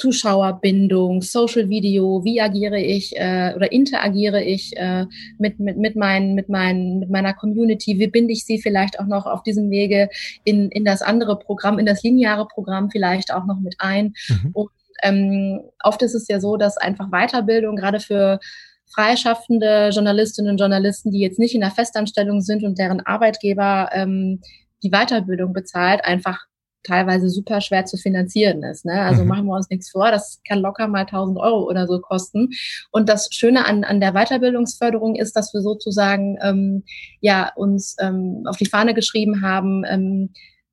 Zuschauerbindung, 0.00 1.20
Social 1.20 1.68
Video, 1.68 2.24
wie 2.24 2.40
agiere 2.40 2.80
ich 2.80 3.14
äh, 3.16 3.52
oder 3.54 3.70
interagiere 3.70 4.42
ich 4.42 4.74
äh, 4.76 5.04
mit, 5.38 5.60
mit, 5.60 5.76
mit, 5.76 5.94
meinen, 5.94 6.34
mit, 6.34 6.48
meinen, 6.48 7.00
mit 7.00 7.10
meiner 7.10 7.34
Community, 7.34 7.98
wie 7.98 8.06
binde 8.06 8.32
ich 8.32 8.46
sie 8.46 8.60
vielleicht 8.60 8.98
auch 8.98 9.06
noch 9.06 9.26
auf 9.26 9.42
diesem 9.42 9.70
Wege 9.70 10.08
in, 10.44 10.70
in 10.70 10.84
das 10.86 11.02
andere 11.02 11.38
Programm, 11.38 11.78
in 11.78 11.86
das 11.86 12.02
lineare 12.02 12.48
Programm 12.48 12.90
vielleicht 12.90 13.32
auch 13.32 13.44
noch 13.44 13.60
mit 13.60 13.76
ein. 13.78 14.14
Mhm. 14.28 14.50
Und 14.54 14.70
ähm, 15.02 15.60
oft 15.84 16.00
ist 16.02 16.14
es 16.14 16.28
ja 16.28 16.40
so, 16.40 16.56
dass 16.56 16.78
einfach 16.78 17.10
Weiterbildung 17.10 17.76
gerade 17.76 18.00
für 18.00 18.40
freischaffende 18.86 19.90
Journalistinnen 19.92 20.52
und 20.52 20.58
Journalisten, 20.58 21.10
die 21.10 21.20
jetzt 21.20 21.38
nicht 21.38 21.54
in 21.54 21.60
der 21.60 21.70
Festanstellung 21.70 22.40
sind 22.40 22.64
und 22.64 22.78
deren 22.78 23.00
Arbeitgeber 23.00 23.90
ähm, 23.92 24.40
die 24.82 24.90
Weiterbildung 24.90 25.52
bezahlt, 25.52 26.04
einfach 26.04 26.46
teilweise 26.82 27.28
super 27.28 27.60
schwer 27.60 27.84
zu 27.84 27.96
finanzieren 27.96 28.62
ist. 28.62 28.84
Ne? 28.84 29.00
Also 29.02 29.22
mhm. 29.22 29.28
machen 29.28 29.46
wir 29.46 29.56
uns 29.56 29.70
nichts 29.70 29.90
vor, 29.90 30.10
das 30.10 30.40
kann 30.46 30.60
locker 30.60 30.88
mal 30.88 31.00
1000 31.00 31.38
Euro 31.38 31.68
oder 31.68 31.86
so 31.86 32.00
kosten. 32.00 32.50
Und 32.90 33.08
das 33.08 33.28
Schöne 33.32 33.66
an, 33.66 33.84
an 33.84 34.00
der 34.00 34.12
Weiterbildungsförderung 34.12 35.16
ist, 35.16 35.36
dass 35.36 35.52
wir 35.54 35.60
sozusagen 35.60 36.38
ähm, 36.42 36.84
ja 37.20 37.52
uns 37.56 37.96
ähm, 38.00 38.44
auf 38.46 38.56
die 38.56 38.66
Fahne 38.66 38.94
geschrieben 38.94 39.42
haben, 39.42 39.84
ähm, 39.88 40.30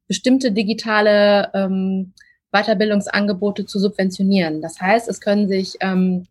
bestimmte 0.08 0.52
digitale 0.52 1.52
ähm, 1.54 2.14
Weiterbildungsangebote 2.52 3.66
zu 3.66 3.80
subventionieren. 3.80 4.62
Das 4.62 4.80
heißt, 4.80 5.10
es 5.10 5.20
können 5.20 5.48
sich 5.48 5.76
ähm, 5.82 6.26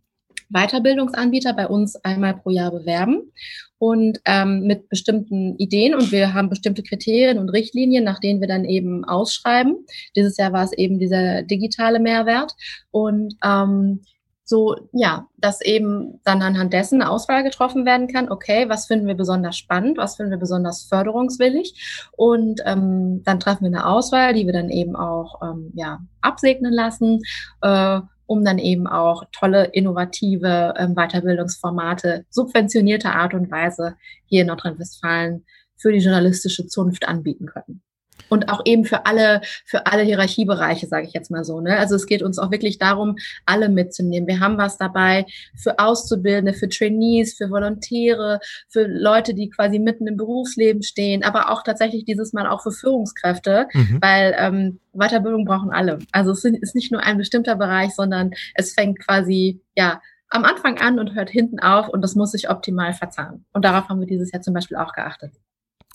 Weiterbildungsanbieter 0.48 1.52
bei 1.52 1.66
uns 1.66 1.96
einmal 1.96 2.34
pro 2.34 2.50
Jahr 2.50 2.70
bewerben 2.70 3.32
und 3.78 4.20
ähm, 4.24 4.62
mit 4.62 4.88
bestimmten 4.88 5.56
Ideen 5.56 5.94
und 5.94 6.12
wir 6.12 6.34
haben 6.34 6.48
bestimmte 6.48 6.82
Kriterien 6.82 7.38
und 7.38 7.50
Richtlinien, 7.50 8.04
nach 8.04 8.20
denen 8.20 8.40
wir 8.40 8.48
dann 8.48 8.64
eben 8.64 9.04
ausschreiben. 9.04 9.84
Dieses 10.14 10.36
Jahr 10.36 10.52
war 10.52 10.64
es 10.64 10.72
eben 10.72 10.98
dieser 10.98 11.42
digitale 11.42 12.00
Mehrwert 12.00 12.54
und 12.90 13.34
ähm, 13.44 14.00
so, 14.48 14.76
ja, 14.92 15.26
dass 15.38 15.60
eben 15.60 16.20
dann 16.22 16.40
anhand 16.40 16.72
dessen 16.72 17.02
eine 17.02 17.10
Auswahl 17.10 17.42
getroffen 17.42 17.84
werden 17.84 18.06
kann, 18.06 18.30
okay, 18.30 18.68
was 18.68 18.86
finden 18.86 19.08
wir 19.08 19.16
besonders 19.16 19.56
spannend, 19.56 19.98
was 19.98 20.14
finden 20.16 20.30
wir 20.30 20.38
besonders 20.38 20.84
förderungswillig? 20.84 22.08
Und 22.16 22.60
ähm, 22.64 23.24
dann 23.24 23.40
treffen 23.40 23.64
wir 23.64 23.76
eine 23.76 23.86
Auswahl, 23.86 24.34
die 24.34 24.46
wir 24.46 24.52
dann 24.52 24.70
eben 24.70 24.94
auch 24.94 25.42
ähm, 25.42 25.72
ja, 25.74 25.98
absegnen 26.20 26.72
lassen. 26.72 27.22
Äh, 27.60 28.00
um 28.26 28.44
dann 28.44 28.58
eben 28.58 28.86
auch 28.86 29.24
tolle, 29.32 29.64
innovative 29.72 30.74
ähm, 30.76 30.94
Weiterbildungsformate 30.94 32.24
subventionierter 32.30 33.14
Art 33.14 33.34
und 33.34 33.50
Weise 33.50 33.96
hier 34.26 34.42
in 34.42 34.48
Nordrhein-Westfalen 34.48 35.44
für 35.76 35.92
die 35.92 35.98
journalistische 35.98 36.66
Zunft 36.66 37.08
anbieten 37.08 37.46
können 37.46 37.82
und 38.28 38.48
auch 38.50 38.62
eben 38.64 38.84
für 38.84 39.06
alle 39.06 39.40
für 39.64 39.86
alle 39.86 40.02
Hierarchiebereiche, 40.02 40.86
sage 40.86 41.06
ich 41.06 41.12
jetzt 41.12 41.30
mal 41.30 41.44
so. 41.44 41.60
Ne? 41.60 41.78
Also 41.78 41.94
es 41.94 42.06
geht 42.06 42.22
uns 42.22 42.38
auch 42.38 42.50
wirklich 42.50 42.78
darum, 42.78 43.16
alle 43.44 43.68
mitzunehmen. 43.68 44.28
Wir 44.28 44.40
haben 44.40 44.58
was 44.58 44.78
dabei 44.78 45.26
für 45.54 45.78
Auszubildende, 45.78 46.52
für 46.52 46.68
Trainees, 46.68 47.34
für 47.34 47.50
Volontäre, 47.50 48.40
für 48.68 48.86
Leute, 48.86 49.34
die 49.34 49.50
quasi 49.50 49.78
mitten 49.78 50.06
im 50.06 50.16
Berufsleben 50.16 50.82
stehen, 50.82 51.24
aber 51.24 51.50
auch 51.50 51.62
tatsächlich 51.62 52.04
dieses 52.04 52.32
Mal 52.32 52.46
auch 52.46 52.62
für 52.62 52.72
Führungskräfte, 52.72 53.68
mhm. 53.72 53.98
weil 54.00 54.34
ähm, 54.38 54.80
Weiterbildung 54.92 55.44
brauchen 55.44 55.70
alle. 55.70 55.98
Also 56.12 56.30
es 56.30 56.44
ist 56.44 56.74
nicht 56.74 56.92
nur 56.92 57.02
ein 57.02 57.18
bestimmter 57.18 57.56
Bereich, 57.56 57.94
sondern 57.94 58.30
es 58.54 58.74
fängt 58.74 58.98
quasi 59.00 59.60
ja 59.76 60.00
am 60.28 60.44
Anfang 60.44 60.78
an 60.78 60.98
und 60.98 61.14
hört 61.14 61.30
hinten 61.30 61.60
auf 61.60 61.88
und 61.88 62.02
das 62.02 62.14
muss 62.14 62.32
sich 62.32 62.50
optimal 62.50 62.92
verzahnen. 62.92 63.44
Und 63.52 63.64
darauf 63.64 63.88
haben 63.88 64.00
wir 64.00 64.06
dieses 64.06 64.32
Jahr 64.32 64.42
zum 64.42 64.54
Beispiel 64.54 64.76
auch 64.76 64.92
geachtet. 64.92 65.32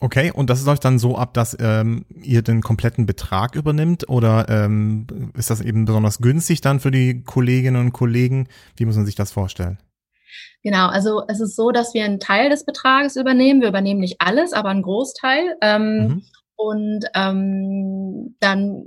Okay, 0.03 0.31
und 0.33 0.49
das 0.49 0.59
ist 0.59 0.67
euch 0.67 0.79
dann 0.79 0.97
so 0.97 1.15
ab, 1.15 1.35
dass 1.35 1.55
ähm, 1.59 2.05
ihr 2.23 2.41
den 2.41 2.61
kompletten 2.61 3.05
Betrag 3.05 3.55
übernimmt 3.55 4.09
oder 4.09 4.49
ähm, 4.49 5.05
ist 5.37 5.51
das 5.51 5.61
eben 5.61 5.85
besonders 5.85 6.17
günstig 6.17 6.59
dann 6.61 6.79
für 6.79 6.89
die 6.89 7.21
Kolleginnen 7.23 7.79
und 7.79 7.93
Kollegen? 7.93 8.47
Wie 8.75 8.85
muss 8.85 8.95
man 8.95 9.05
sich 9.05 9.13
das 9.13 9.31
vorstellen? 9.31 9.77
Genau, 10.63 10.87
also 10.87 11.21
es 11.27 11.39
ist 11.39 11.55
so, 11.55 11.69
dass 11.69 11.93
wir 11.93 12.03
einen 12.03 12.19
Teil 12.19 12.49
des 12.49 12.65
Betrages 12.65 13.15
übernehmen. 13.15 13.61
Wir 13.61 13.67
übernehmen 13.67 13.99
nicht 13.99 14.15
alles, 14.17 14.53
aber 14.53 14.69
einen 14.69 14.81
Großteil. 14.81 15.55
Ähm, 15.61 15.97
mhm. 15.97 16.23
Und 16.55 17.05
ähm, 17.13 18.35
dann 18.39 18.85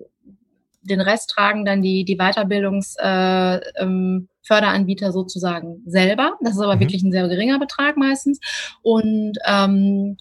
den 0.82 1.00
Rest 1.00 1.30
tragen 1.30 1.64
dann 1.64 1.80
die, 1.80 2.04
die 2.04 2.16
Weiterbildungsförderanbieter 2.16 3.80
äh, 3.80 3.82
ähm, 3.82 4.28
Förderanbieter 4.42 5.12
sozusagen 5.12 5.80
selber. 5.86 6.36
Das 6.40 6.54
ist 6.54 6.60
aber 6.60 6.74
mhm. 6.74 6.80
wirklich 6.80 7.04
ein 7.04 7.12
sehr 7.12 7.28
geringer 7.28 7.60
Betrag 7.60 7.96
meistens. 7.96 8.40
Und 8.82 9.38
ähm, 9.46 10.16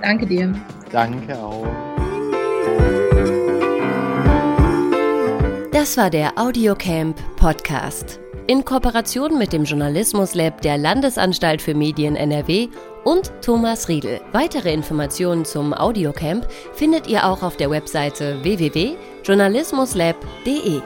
Danke 0.00 0.26
dir. 0.26 0.54
Danke 0.90 1.38
auch. 1.38 1.66
Das 5.72 5.96
war 5.96 6.08
der 6.08 6.38
Audiocamp 6.38 7.16
Podcast. 7.36 8.23
In 8.46 8.62
Kooperation 8.62 9.38
mit 9.38 9.54
dem 9.54 9.64
Journalismus 9.64 10.34
Lab 10.34 10.60
der 10.60 10.76
Landesanstalt 10.76 11.62
für 11.62 11.74
Medien 11.74 12.14
NRW 12.14 12.68
und 13.02 13.32
Thomas 13.40 13.88
Riedel. 13.88 14.20
Weitere 14.32 14.70
Informationen 14.70 15.46
zum 15.46 15.72
Audiocamp 15.72 16.46
findet 16.74 17.06
ihr 17.06 17.26
auch 17.26 17.42
auf 17.42 17.56
der 17.56 17.70
Webseite 17.70 18.42
www.journalismuslab.de. 18.42 20.82